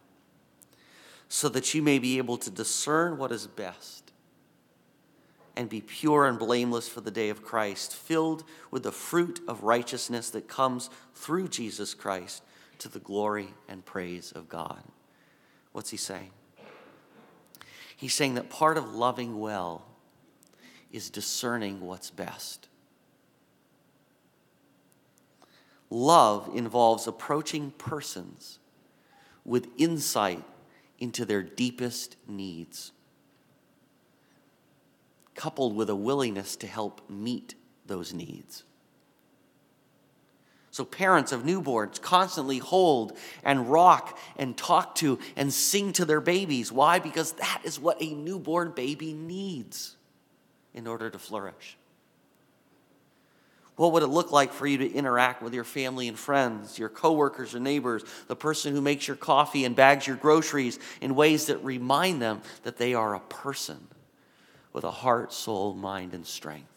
so 1.30 1.49
that 1.49 1.73
you 1.73 1.82
may 1.82 1.99
be 1.99 2.17
able 2.17 2.38
to 2.38 2.49
discern 2.49 3.17
what 3.17 3.32
is 3.32 3.47
best 3.47 4.12
and 5.56 5.69
be 5.69 5.82
pure 5.82 6.27
and 6.27 6.38
blameless 6.38 6.88
for 6.88 7.01
the 7.01 7.12
day 7.12 7.30
of 7.30 7.43
Christ, 7.43 7.95
filled 7.95 8.43
with 8.69 8.84
the 8.84 8.91
fruit 8.91 9.39
of 9.47 9.63
righteousness 9.63 10.30
that 10.30 10.47
comes 10.47 10.89
through 11.15 11.47
Jesus 11.47 11.93
Christ 11.93 12.43
to 12.77 12.89
the 12.89 12.99
glory 12.99 13.47
and 13.67 13.84
praise 13.84 14.32
of 14.32 14.47
God. 14.47 14.84
What's 15.78 15.92
he 15.92 15.98
saying? 15.98 16.32
He's 17.96 18.16
saying 18.16 18.34
that 18.34 18.50
part 18.50 18.80
of 18.80 18.96
loving 18.96 19.40
well 19.40 19.86
is 20.92 21.12
discerning 21.12 21.82
what's 21.82 22.10
best. 22.10 22.68
Love 25.92 26.50
involves 26.56 27.06
approaching 27.06 27.70
persons 27.78 28.58
with 29.46 29.68
insight 29.78 30.44
into 30.98 31.26
their 31.26 31.44
deepest 31.44 32.16
needs, 32.28 32.92
coupled 35.36 35.76
with 35.76 35.92
a 35.92 35.96
willingness 35.96 36.56
to 36.56 36.66
help 36.66 37.08
meet 37.08 37.54
those 37.86 38.16
needs. 38.16 38.63
So, 40.78 40.86
parents 40.86 41.32
of 41.32 41.42
newborns 41.42 42.00
constantly 42.00 42.60
hold 42.60 43.18
and 43.44 43.68
rock 43.68 44.16
and 44.38 44.56
talk 44.56 44.94
to 44.98 45.18
and 45.36 45.52
sing 45.52 45.92
to 45.94 46.06
their 46.06 46.22
babies. 46.22 46.72
Why? 46.72 47.00
Because 47.00 47.32
that 47.32 47.62
is 47.63 47.80
what 47.80 48.00
a 48.00 48.13
newborn 48.13 48.74
baby 48.76 49.12
needs 49.12 49.96
in 50.76 50.86
order 50.86 51.10
to 51.10 51.18
flourish. 51.18 51.78
What 53.76 53.92
would 53.94 54.04
it 54.04 54.10
look 54.10 54.32
like 54.32 54.54
for 54.54 54.68
you 54.68 54.78
to 54.78 54.94
interact 54.94 55.42
with 55.42 55.56
your 55.56 55.63
family 55.63 56.08
and 56.08 56.20
friends, 56.20 56.78
your 56.78 56.90
coworkers 56.90 57.56
or 57.56 57.60
neighbors, 57.60 58.04
the 58.28 58.36
person 58.36 58.76
who 58.76 58.82
makes 58.82 59.08
your 59.08 59.18
coffee 59.18 59.66
and 59.66 59.76
bags 59.76 60.06
your 60.06 60.18
groceries 60.18 60.78
in 61.02 61.16
ways 61.16 61.48
that 61.48 61.58
remind 61.63 62.22
them 62.22 62.44
that 62.62 62.78
they 62.78 62.94
are 62.94 63.16
a 63.16 63.20
person 63.22 63.88
with 64.74 64.84
a 64.84 64.92
heart, 64.92 65.34
soul, 65.34 65.74
mind, 65.74 66.13
and 66.13 66.28
strength? 66.28 66.77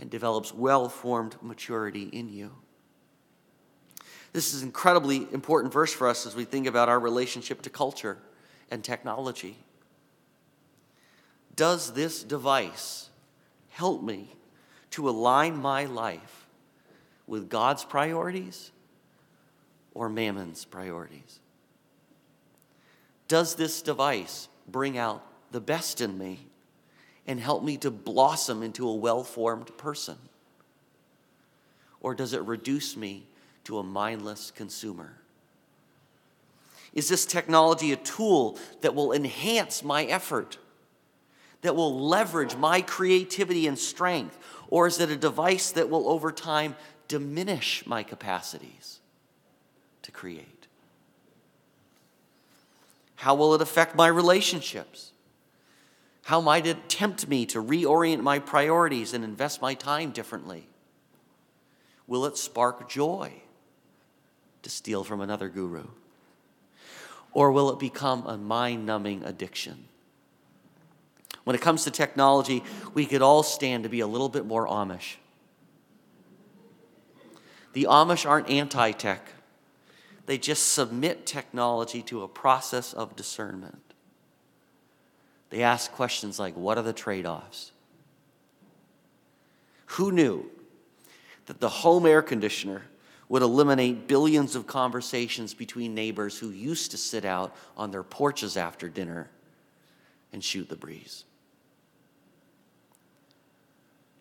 and 0.00 0.10
develops 0.10 0.52
well 0.52 0.88
formed 0.88 1.36
maturity 1.42 2.04
in 2.04 2.28
you. 2.28 2.50
This 4.32 4.54
is 4.54 4.62
an 4.62 4.68
incredibly 4.68 5.28
important 5.32 5.72
verse 5.72 5.92
for 5.92 6.08
us 6.08 6.26
as 6.26 6.34
we 6.34 6.44
think 6.44 6.66
about 6.66 6.88
our 6.88 6.98
relationship 6.98 7.62
to 7.62 7.70
culture 7.70 8.18
and 8.70 8.82
technology. 8.82 9.56
Does 11.54 11.92
this 11.92 12.24
device 12.24 13.10
help 13.68 14.02
me 14.02 14.34
to 14.90 15.08
align 15.08 15.56
my 15.56 15.84
life 15.84 16.46
with 17.26 17.50
God's 17.50 17.84
priorities 17.84 18.70
or 19.92 20.08
Mammon's 20.08 20.64
priorities? 20.64 21.40
Does 23.28 23.56
this 23.56 23.82
device 23.82 24.48
bring 24.66 24.96
out 24.96 25.26
the 25.50 25.60
best 25.60 26.00
in 26.00 26.16
me 26.16 26.49
and 27.30 27.38
help 27.38 27.62
me 27.62 27.76
to 27.76 27.92
blossom 27.92 28.60
into 28.60 28.88
a 28.88 28.92
well 28.92 29.22
formed 29.22 29.78
person? 29.78 30.16
Or 32.00 32.12
does 32.12 32.32
it 32.32 32.42
reduce 32.42 32.96
me 32.96 33.22
to 33.62 33.78
a 33.78 33.84
mindless 33.84 34.50
consumer? 34.50 35.12
Is 36.92 37.08
this 37.08 37.24
technology 37.24 37.92
a 37.92 37.96
tool 37.96 38.58
that 38.80 38.96
will 38.96 39.12
enhance 39.12 39.84
my 39.84 40.06
effort, 40.06 40.58
that 41.62 41.76
will 41.76 42.00
leverage 42.00 42.56
my 42.56 42.82
creativity 42.82 43.68
and 43.68 43.78
strength? 43.78 44.36
Or 44.66 44.88
is 44.88 44.98
it 44.98 45.08
a 45.08 45.16
device 45.16 45.70
that 45.70 45.88
will 45.88 46.08
over 46.08 46.32
time 46.32 46.74
diminish 47.06 47.86
my 47.86 48.02
capacities 48.02 48.98
to 50.02 50.10
create? 50.10 50.66
How 53.14 53.36
will 53.36 53.54
it 53.54 53.62
affect 53.62 53.94
my 53.94 54.08
relationships? 54.08 55.09
How 56.30 56.40
might 56.40 56.64
it 56.64 56.88
tempt 56.88 57.26
me 57.26 57.44
to 57.46 57.60
reorient 57.60 58.22
my 58.22 58.38
priorities 58.38 59.14
and 59.14 59.24
invest 59.24 59.60
my 59.60 59.74
time 59.74 60.12
differently? 60.12 60.68
Will 62.06 62.24
it 62.24 62.38
spark 62.38 62.88
joy, 62.88 63.32
to 64.62 64.70
steal 64.70 65.02
from 65.02 65.20
another 65.20 65.48
guru? 65.48 65.88
Or 67.32 67.50
will 67.50 67.68
it 67.72 67.80
become 67.80 68.28
a 68.28 68.38
mind 68.38 68.86
numbing 68.86 69.24
addiction? 69.24 69.86
When 71.42 71.56
it 71.56 71.62
comes 71.62 71.82
to 71.82 71.90
technology, 71.90 72.62
we 72.94 73.06
could 73.06 73.22
all 73.22 73.42
stand 73.42 73.82
to 73.82 73.88
be 73.88 73.98
a 73.98 74.06
little 74.06 74.28
bit 74.28 74.46
more 74.46 74.68
Amish. 74.68 75.16
The 77.72 77.88
Amish 77.90 78.24
aren't 78.24 78.48
anti 78.48 78.92
tech, 78.92 79.32
they 80.26 80.38
just 80.38 80.74
submit 80.74 81.26
technology 81.26 82.02
to 82.02 82.22
a 82.22 82.28
process 82.28 82.92
of 82.92 83.16
discernment. 83.16 83.89
They 85.50 85.62
ask 85.62 85.92
questions 85.92 86.38
like 86.38 86.56
what 86.56 86.78
are 86.78 86.82
the 86.82 86.92
trade 86.92 87.26
offs? 87.26 87.72
Who 89.86 90.12
knew 90.12 90.48
that 91.46 91.60
the 91.60 91.68
home 91.68 92.06
air 92.06 92.22
conditioner 92.22 92.82
would 93.28 93.42
eliminate 93.42 94.08
billions 94.08 94.56
of 94.56 94.66
conversations 94.66 95.52
between 95.54 95.94
neighbors 95.94 96.38
who 96.38 96.50
used 96.50 96.92
to 96.92 96.96
sit 96.96 97.24
out 97.24 97.54
on 97.76 97.90
their 97.90 98.02
porches 98.02 98.56
after 98.56 98.88
dinner 98.88 99.28
and 100.32 100.42
shoot 100.42 100.68
the 100.68 100.76
breeze? 100.76 101.24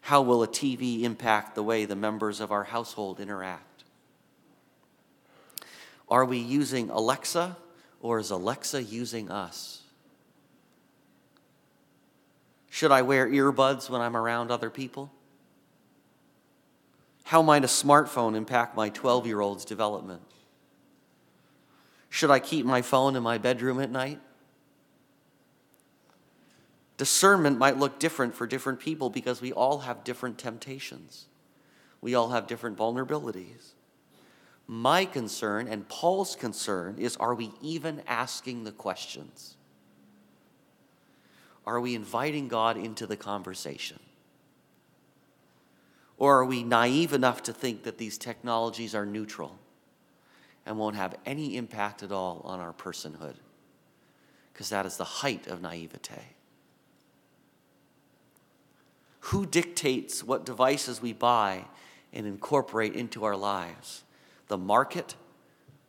How 0.01 0.23
will 0.23 0.41
a 0.41 0.47
TV 0.47 1.03
impact 1.03 1.53
the 1.53 1.61
way 1.61 1.85
the 1.85 1.95
members 1.95 2.39
of 2.39 2.51
our 2.51 2.63
household 2.63 3.19
interact? 3.19 3.83
Are 6.09 6.25
we 6.25 6.39
using 6.39 6.89
Alexa 6.89 7.55
or 8.01 8.17
is 8.17 8.31
Alexa 8.31 8.81
using 8.81 9.29
us? 9.29 9.83
Should 12.79 12.93
I 12.93 13.01
wear 13.01 13.27
earbuds 13.27 13.89
when 13.89 13.99
I'm 13.99 14.15
around 14.15 14.51
other 14.51 14.69
people? 14.69 15.11
How 17.25 17.41
might 17.41 17.65
a 17.65 17.67
smartphone 17.67 18.37
impact 18.37 18.73
my 18.73 18.87
12 18.87 19.27
year 19.27 19.41
old's 19.41 19.65
development? 19.65 20.21
Should 22.07 22.31
I 22.31 22.39
keep 22.39 22.65
my 22.65 22.81
phone 22.81 23.17
in 23.17 23.21
my 23.21 23.37
bedroom 23.37 23.81
at 23.81 23.91
night? 23.91 24.21
Discernment 26.95 27.57
might 27.57 27.75
look 27.75 27.99
different 27.99 28.33
for 28.33 28.47
different 28.47 28.79
people 28.79 29.09
because 29.09 29.41
we 29.41 29.51
all 29.51 29.79
have 29.79 30.05
different 30.05 30.37
temptations. 30.37 31.25
We 31.99 32.15
all 32.15 32.29
have 32.29 32.47
different 32.47 32.77
vulnerabilities. 32.77 33.73
My 34.67 35.03
concern 35.03 35.67
and 35.67 35.85
Paul's 35.89 36.33
concern 36.37 36.95
is 36.97 37.17
are 37.17 37.35
we 37.35 37.51
even 37.61 38.01
asking 38.07 38.63
the 38.63 38.71
questions? 38.71 39.57
Are 41.69 41.79
we 41.79 41.93
inviting 41.93 42.47
God 42.47 42.77
into 42.77 43.05
the 43.05 43.15
conversation? 43.15 43.99
Or 46.17 46.39
are 46.39 46.45
we 46.45 46.63
naive 46.63 47.13
enough 47.13 47.43
to 47.43 47.53
think 47.53 47.83
that 47.83 47.99
these 47.99 48.17
technologies 48.17 48.95
are 48.95 49.05
neutral 49.05 49.55
and 50.65 50.79
won't 50.79 50.95
have 50.95 51.13
any 51.27 51.55
impact 51.57 52.01
at 52.01 52.11
all 52.11 52.41
on 52.43 52.59
our 52.59 52.73
personhood? 52.73 53.35
Because 54.51 54.69
that 54.69 54.87
is 54.87 54.97
the 54.97 55.03
height 55.03 55.45
of 55.45 55.61
naivete. 55.61 56.23
Who 59.19 59.45
dictates 59.45 60.23
what 60.23 60.47
devices 60.47 61.03
we 61.03 61.13
buy 61.13 61.65
and 62.11 62.25
incorporate 62.25 62.95
into 62.95 63.25
our 63.25 63.37
lives? 63.37 64.01
The 64.47 64.57
market 64.57 65.13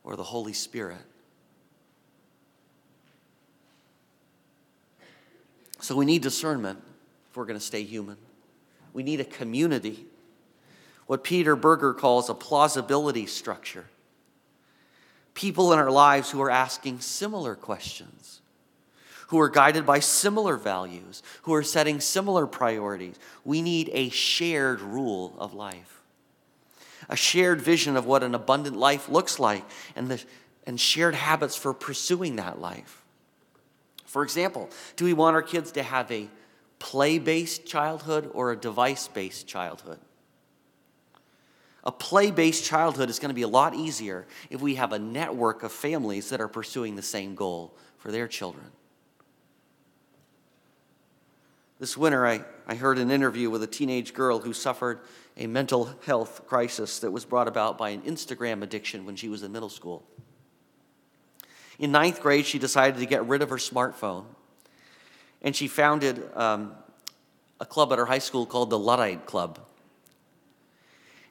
or 0.03 0.15
the 0.15 0.25
Holy 0.25 0.53
Spirit? 0.53 1.01
So 5.81 5.95
we 5.95 6.05
need 6.05 6.21
discernment 6.21 6.79
if 7.29 7.37
we're 7.37 7.45
going 7.45 7.59
to 7.59 7.65
stay 7.65 7.83
human. 7.83 8.17
We 8.93 9.03
need 9.03 9.19
a 9.19 9.25
community, 9.25 10.05
what 11.07 11.23
Peter 11.23 11.55
Berger 11.55 11.93
calls 11.93 12.29
a 12.29 12.33
plausibility 12.33 13.25
structure. 13.25 13.85
People 15.33 15.73
in 15.73 15.79
our 15.79 15.91
lives 15.91 16.29
who 16.31 16.41
are 16.41 16.51
asking 16.51 16.99
similar 16.99 17.55
questions 17.55 18.41
who 19.31 19.39
are 19.39 19.47
guided 19.47 19.85
by 19.85 19.97
similar 19.97 20.57
values, 20.57 21.23
who 21.43 21.53
are 21.53 21.63
setting 21.63 22.01
similar 22.01 22.45
priorities. 22.45 23.17
We 23.45 23.61
need 23.61 23.89
a 23.93 24.09
shared 24.09 24.81
rule 24.81 25.33
of 25.37 25.53
life, 25.53 26.01
a 27.07 27.15
shared 27.15 27.61
vision 27.61 27.95
of 27.95 28.05
what 28.05 28.23
an 28.23 28.35
abundant 28.35 28.75
life 28.75 29.07
looks 29.07 29.39
like, 29.39 29.63
and, 29.95 30.09
the, 30.09 30.21
and 30.67 30.77
shared 30.77 31.15
habits 31.15 31.55
for 31.55 31.73
pursuing 31.73 32.35
that 32.35 32.59
life. 32.59 33.00
For 34.11 34.23
example, 34.23 34.69
do 34.97 35.05
we 35.05 35.13
want 35.13 35.35
our 35.35 35.41
kids 35.41 35.71
to 35.71 35.83
have 35.83 36.11
a 36.11 36.27
play 36.79 37.17
based 37.17 37.65
childhood 37.65 38.29
or 38.33 38.51
a 38.51 38.57
device 38.57 39.07
based 39.07 39.47
childhood? 39.47 39.99
A 41.85 41.93
play 41.93 42.29
based 42.29 42.65
childhood 42.65 43.09
is 43.09 43.19
going 43.19 43.29
to 43.29 43.33
be 43.33 43.43
a 43.43 43.47
lot 43.47 43.73
easier 43.73 44.27
if 44.49 44.59
we 44.59 44.75
have 44.75 44.91
a 44.91 44.99
network 44.99 45.63
of 45.63 45.71
families 45.71 46.27
that 46.27 46.41
are 46.41 46.49
pursuing 46.49 46.97
the 46.97 47.01
same 47.01 47.35
goal 47.35 47.73
for 47.99 48.11
their 48.11 48.27
children. 48.27 48.65
This 51.79 51.95
winter, 51.95 52.27
I, 52.27 52.43
I 52.67 52.75
heard 52.75 52.97
an 52.97 53.11
interview 53.11 53.49
with 53.49 53.63
a 53.63 53.67
teenage 53.67 54.13
girl 54.13 54.39
who 54.39 54.51
suffered 54.51 54.99
a 55.37 55.47
mental 55.47 55.89
health 56.05 56.45
crisis 56.47 56.99
that 56.99 57.11
was 57.11 57.23
brought 57.23 57.47
about 57.47 57.77
by 57.77 57.91
an 57.91 58.01
Instagram 58.01 58.61
addiction 58.61 59.05
when 59.05 59.15
she 59.15 59.29
was 59.29 59.41
in 59.41 59.53
middle 59.53 59.69
school. 59.69 60.03
In 61.81 61.91
ninth 61.91 62.21
grade, 62.21 62.45
she 62.45 62.59
decided 62.59 62.99
to 62.99 63.07
get 63.07 63.25
rid 63.25 63.41
of 63.41 63.49
her 63.49 63.57
smartphone, 63.57 64.25
and 65.41 65.55
she 65.55 65.67
founded 65.67 66.23
um, 66.35 66.73
a 67.59 67.65
club 67.65 67.91
at 67.91 67.97
her 67.97 68.05
high 68.05 68.19
school 68.19 68.45
called 68.45 68.69
the 68.69 68.77
Luddite 68.77 69.25
Club. 69.25 69.57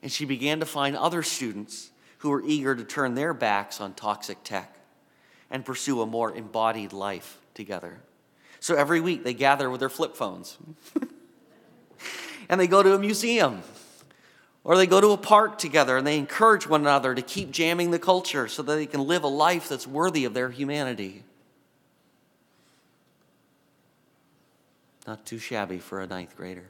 And 0.03 0.11
she 0.11 0.25
began 0.25 0.59
to 0.59 0.67
find 0.67 0.97
other 0.97 1.23
students 1.23 1.93
who 2.19 2.31
were 2.31 2.43
eager 2.45 2.75
to 2.75 2.83
turn 2.83 3.15
their 3.15 3.33
backs 3.33 3.81
on 3.81 3.95
toxic 3.95 4.39
tech 4.43 4.77
and 5.53 5.65
pursue 5.65 6.03
a 6.03 6.07
more 6.07 6.35
embodied 6.35 6.93
life 6.93 7.39
together. 7.55 8.01
So 8.59 8.75
every 8.75 9.01
week 9.01 9.23
they 9.23 9.35
gather 9.35 9.71
with 9.71 9.79
their 9.79 9.89
flip 9.89 10.17
phones 10.17 10.59
and 12.49 12.61
they 12.61 12.67
go 12.67 12.83
to 12.83 12.95
a 12.95 12.99
museum 12.99 13.63
or 14.63 14.77
they 14.77 14.87
go 14.87 15.01
to 15.01 15.13
a 15.13 15.17
park 15.17 15.59
together 15.59 15.97
and 15.97 16.07
they 16.07 16.19
encourage 16.19 16.67
one 16.67 16.83
another 16.83 17.15
to 17.15 17.23
keep 17.23 17.51
jamming 17.51 17.91
the 17.91 17.99
culture 17.99 18.47
so 18.47 18.63
that 18.63 18.75
they 18.75 18.87
can 18.87 19.07
live 19.07 19.25
a 19.25 19.29
life 19.29 19.69
that's 19.69 19.87
worthy 19.87 20.25
of 20.25 20.35
their 20.35 20.51
humanity. 20.51 21.25
Not 25.07 25.25
too 25.25 25.39
shabby 25.39 25.79
for 25.79 26.01
a 26.01 26.07
ninth 26.07 26.37
grader. 26.37 26.69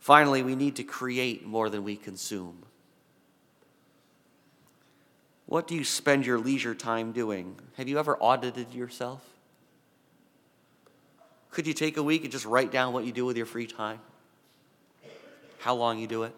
Finally, 0.00 0.42
we 0.42 0.54
need 0.54 0.76
to 0.76 0.84
create 0.84 1.44
more 1.44 1.68
than 1.68 1.84
we 1.84 1.96
consume. 1.96 2.62
What 5.46 5.68
do 5.68 5.74
you 5.74 5.84
spend 5.84 6.26
your 6.26 6.38
leisure 6.38 6.74
time 6.74 7.12
doing? 7.12 7.56
Have 7.76 7.88
you 7.88 7.98
ever 7.98 8.16
audited 8.16 8.72
yourself? 8.74 9.22
Could 11.50 11.66
you 11.66 11.72
take 11.72 11.96
a 11.96 12.02
week 12.02 12.22
and 12.22 12.32
just 12.32 12.44
write 12.44 12.72
down 12.72 12.92
what 12.92 13.04
you 13.04 13.12
do 13.12 13.24
with 13.24 13.36
your 13.36 13.46
free 13.46 13.66
time? 13.66 14.00
How 15.66 15.74
long 15.74 15.98
you 15.98 16.06
do 16.06 16.22
it? 16.22 16.32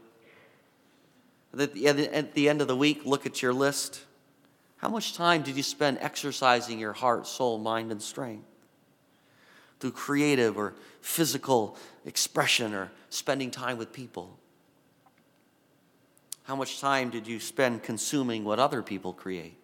At 1.53 1.75
the 2.33 2.49
end 2.49 2.63
of 2.63 2.67
the 2.67 2.75
week, 2.75 3.03
look 3.05 3.27
at 3.27 3.43
your 3.43 3.53
list. 3.53 4.07
How 4.79 4.89
much 4.89 5.13
time 5.13 5.43
did 5.43 5.55
you 5.55 5.63
spend 5.63 5.99
exercising 6.01 6.79
your 6.79 6.95
heart, 6.95 7.27
soul, 7.27 7.59
mind, 7.59 7.93
and 7.93 8.01
strength? 8.01 8.47
Through 9.81 9.91
creative 9.91 10.57
or 10.57 10.73
physical 11.03 11.77
expression 12.07 12.73
or 12.73 12.91
spending 13.11 13.51
time 13.51 13.77
with 13.77 13.93
people? 13.93 14.39
How 16.45 16.57
much 16.57 16.81
time 16.81 17.11
did 17.11 17.27
you 17.27 17.39
spend 17.39 17.83
consuming 17.83 18.45
what 18.45 18.59
other 18.59 18.83
people 18.83 19.13
create? 19.13 19.63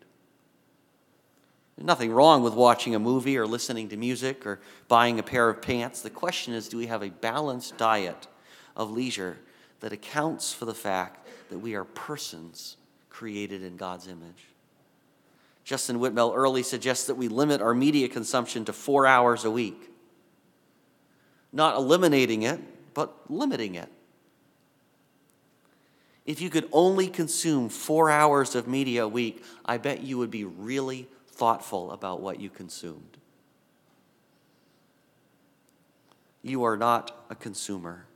There's 1.79 1.87
nothing 1.87 2.13
wrong 2.13 2.43
with 2.43 2.53
watching 2.53 2.95
a 2.95 2.99
movie 2.99 3.39
or 3.39 3.47
listening 3.47 3.89
to 3.89 3.97
music 3.97 4.45
or 4.45 4.61
buying 4.89 5.19
a 5.19 5.23
pair 5.23 5.49
of 5.49 5.63
pants. 5.63 6.03
The 6.03 6.11
question 6.11 6.53
is 6.53 6.69
do 6.69 6.77
we 6.77 6.89
have 6.89 7.03
a 7.03 7.09
balanced 7.09 7.79
diet 7.79 8.27
of 8.77 8.91
leisure 8.91 9.39
that 9.81 9.93
accounts 9.93 10.53
for 10.53 10.65
the 10.65 10.75
fact 10.75 11.27
that 11.51 11.59
we 11.59 11.75
are 11.75 11.85
persons 11.85 12.77
created 13.11 13.63
in 13.63 13.77
God's 13.77 14.09
image? 14.09 14.49
Justin 15.65 15.99
Whitmel 15.99 16.35
Earley 16.35 16.63
suggests 16.63 17.07
that 17.07 17.15
we 17.15 17.29
limit 17.29 17.63
our 17.63 17.75
media 17.75 18.09
consumption 18.09 18.65
to 18.67 18.73
four 18.73 19.07
hours 19.07 19.45
a 19.45 19.51
week. 19.51 19.91
Not 21.53 21.77
eliminating 21.77 22.43
it, 22.43 22.61
but 22.93 23.31
limiting 23.31 23.75
it. 23.75 23.89
If 26.27 26.41
you 26.41 26.51
could 26.51 26.69
only 26.73 27.09
consume 27.09 27.69
four 27.69 28.11
hours 28.11 28.55
of 28.55 28.67
media 28.67 29.05
a 29.05 29.09
week, 29.09 29.45
I 29.65 29.79
bet 29.79 30.03
you 30.03 30.19
would 30.19 30.31
be 30.31 30.45
really 30.45 31.09
thoughtful 31.29 31.91
about 31.93 32.21
what 32.21 32.41
you 32.41 32.49
consumed. 32.49 33.19
You 36.43 36.65
are 36.65 36.77
not 36.77 37.25
a 37.31 37.35
consumer, 37.35 38.07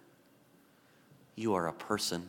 you 1.38 1.54
are 1.54 1.68
a 1.68 1.72
person 1.72 2.28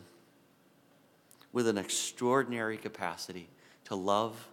with 1.52 1.66
an 1.66 1.76
extraordinary 1.76 2.76
capacity 2.76 3.48
to 3.84 3.94
love 3.94 4.48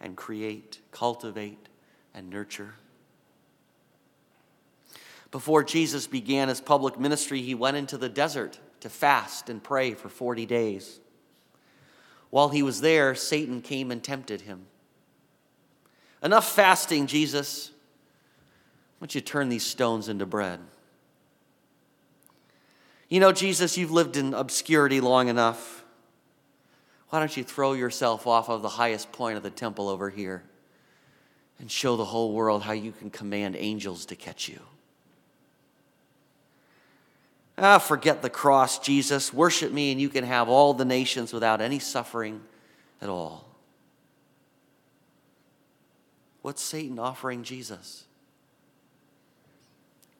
and 0.00 0.16
create, 0.16 0.80
cultivate, 0.90 1.68
and 2.12 2.28
nurture. 2.28 2.74
Before 5.30 5.62
Jesus 5.64 6.06
began 6.06 6.48
his 6.48 6.60
public 6.60 6.98
ministry, 6.98 7.40
he 7.42 7.54
went 7.54 7.76
into 7.76 7.96
the 7.96 8.08
desert 8.08 8.58
to 8.80 8.88
fast 8.88 9.48
and 9.48 9.62
pray 9.62 9.94
for 9.94 10.08
40 10.08 10.46
days. 10.46 11.00
While 12.30 12.48
he 12.48 12.62
was 12.62 12.80
there, 12.80 13.14
Satan 13.14 13.62
came 13.62 13.90
and 13.90 14.02
tempted 14.02 14.42
him. 14.42 14.66
Enough 16.22 16.50
fasting, 16.50 17.06
Jesus. 17.06 17.70
Why 18.98 19.06
don't 19.06 19.14
you 19.14 19.20
turn 19.20 19.48
these 19.48 19.64
stones 19.64 20.08
into 20.08 20.26
bread? 20.26 20.60
You 23.14 23.20
know, 23.20 23.30
Jesus, 23.30 23.78
you've 23.78 23.92
lived 23.92 24.16
in 24.16 24.34
obscurity 24.34 25.00
long 25.00 25.28
enough. 25.28 25.84
Why 27.10 27.20
don't 27.20 27.36
you 27.36 27.44
throw 27.44 27.74
yourself 27.74 28.26
off 28.26 28.48
of 28.48 28.60
the 28.60 28.68
highest 28.68 29.12
point 29.12 29.36
of 29.36 29.44
the 29.44 29.50
temple 29.50 29.88
over 29.88 30.10
here 30.10 30.42
and 31.60 31.70
show 31.70 31.94
the 31.94 32.06
whole 32.06 32.32
world 32.32 32.64
how 32.64 32.72
you 32.72 32.90
can 32.90 33.10
command 33.10 33.54
angels 33.54 34.04
to 34.06 34.16
catch 34.16 34.48
you? 34.48 34.58
Ah, 37.56 37.78
forget 37.78 38.20
the 38.20 38.30
cross, 38.30 38.80
Jesus. 38.80 39.32
Worship 39.32 39.70
me, 39.70 39.92
and 39.92 40.00
you 40.00 40.08
can 40.08 40.24
have 40.24 40.48
all 40.48 40.74
the 40.74 40.84
nations 40.84 41.32
without 41.32 41.60
any 41.60 41.78
suffering 41.78 42.40
at 43.00 43.08
all. 43.08 43.44
What's 46.42 46.62
Satan 46.62 46.98
offering 46.98 47.44
Jesus? 47.44 48.06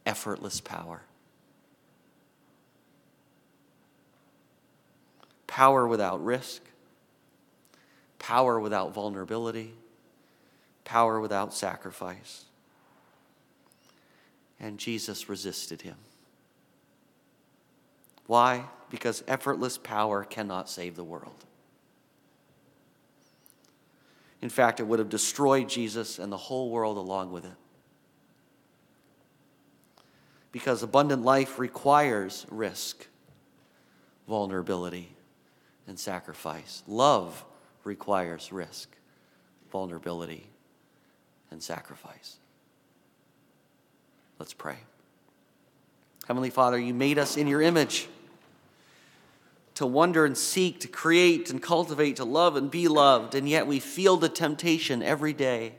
Effortless 0.06 0.60
power. 0.60 1.02
Power 5.54 5.86
without 5.86 6.24
risk, 6.24 6.62
power 8.18 8.58
without 8.58 8.92
vulnerability, 8.92 9.72
power 10.82 11.20
without 11.20 11.54
sacrifice. 11.54 12.46
And 14.58 14.78
Jesus 14.78 15.28
resisted 15.28 15.82
him. 15.82 15.94
Why? 18.26 18.64
Because 18.90 19.22
effortless 19.28 19.78
power 19.78 20.24
cannot 20.24 20.68
save 20.68 20.96
the 20.96 21.04
world. 21.04 21.44
In 24.42 24.48
fact, 24.48 24.80
it 24.80 24.88
would 24.88 24.98
have 24.98 25.08
destroyed 25.08 25.68
Jesus 25.68 26.18
and 26.18 26.32
the 26.32 26.36
whole 26.36 26.68
world 26.68 26.96
along 26.96 27.30
with 27.30 27.44
it. 27.44 27.56
Because 30.50 30.82
abundant 30.82 31.22
life 31.22 31.60
requires 31.60 32.44
risk, 32.50 33.06
vulnerability, 34.26 35.14
and 35.86 35.98
sacrifice. 35.98 36.82
Love 36.86 37.44
requires 37.84 38.52
risk, 38.52 38.88
vulnerability, 39.70 40.46
and 41.50 41.62
sacrifice. 41.62 42.36
Let's 44.38 44.54
pray. 44.54 44.76
Heavenly 46.26 46.50
Father, 46.50 46.78
you 46.78 46.94
made 46.94 47.18
us 47.18 47.36
in 47.36 47.46
your 47.46 47.60
image 47.60 48.08
to 49.74 49.86
wonder 49.86 50.24
and 50.24 50.38
seek, 50.38 50.80
to 50.80 50.88
create 50.88 51.50
and 51.50 51.62
cultivate, 51.62 52.16
to 52.16 52.24
love 52.24 52.56
and 52.56 52.70
be 52.70 52.88
loved, 52.88 53.34
and 53.34 53.48
yet 53.48 53.66
we 53.66 53.80
feel 53.80 54.16
the 54.16 54.28
temptation 54.28 55.02
every 55.02 55.32
day 55.32 55.74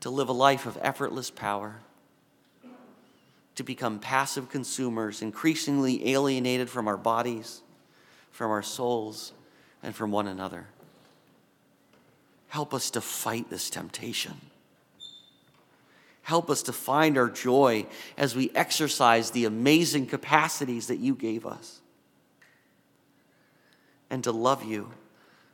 to 0.00 0.10
live 0.10 0.28
a 0.28 0.32
life 0.32 0.66
of 0.66 0.78
effortless 0.80 1.30
power, 1.30 1.76
to 3.54 3.62
become 3.64 3.98
passive 3.98 4.48
consumers, 4.48 5.22
increasingly 5.22 6.12
alienated 6.12 6.68
from 6.70 6.86
our 6.86 6.96
bodies, 6.96 7.62
from 8.30 8.50
our 8.50 8.62
souls, 8.62 9.32
and 9.82 9.94
from 9.94 10.10
one 10.10 10.26
another. 10.26 10.66
Help 12.48 12.72
us 12.72 12.90
to 12.90 13.00
fight 13.00 13.50
this 13.50 13.70
temptation. 13.70 14.40
Help 16.22 16.50
us 16.50 16.62
to 16.62 16.72
find 16.72 17.16
our 17.16 17.28
joy 17.28 17.86
as 18.16 18.36
we 18.36 18.50
exercise 18.54 19.30
the 19.30 19.44
amazing 19.44 20.06
capacities 20.06 20.88
that 20.88 20.98
you 20.98 21.14
gave 21.14 21.46
us 21.46 21.80
and 24.10 24.24
to 24.24 24.32
love 24.32 24.64
you 24.64 24.92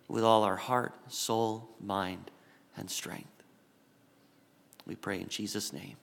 with 0.08 0.24
all 0.24 0.42
our 0.42 0.56
heart, 0.56 0.92
soul, 1.08 1.68
mind, 1.80 2.30
and 2.76 2.90
strength. 2.90 3.28
We 4.86 4.96
pray 4.96 5.20
in 5.20 5.28
Jesus' 5.28 5.72
name. 5.72 5.96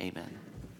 Amen. 0.00 0.38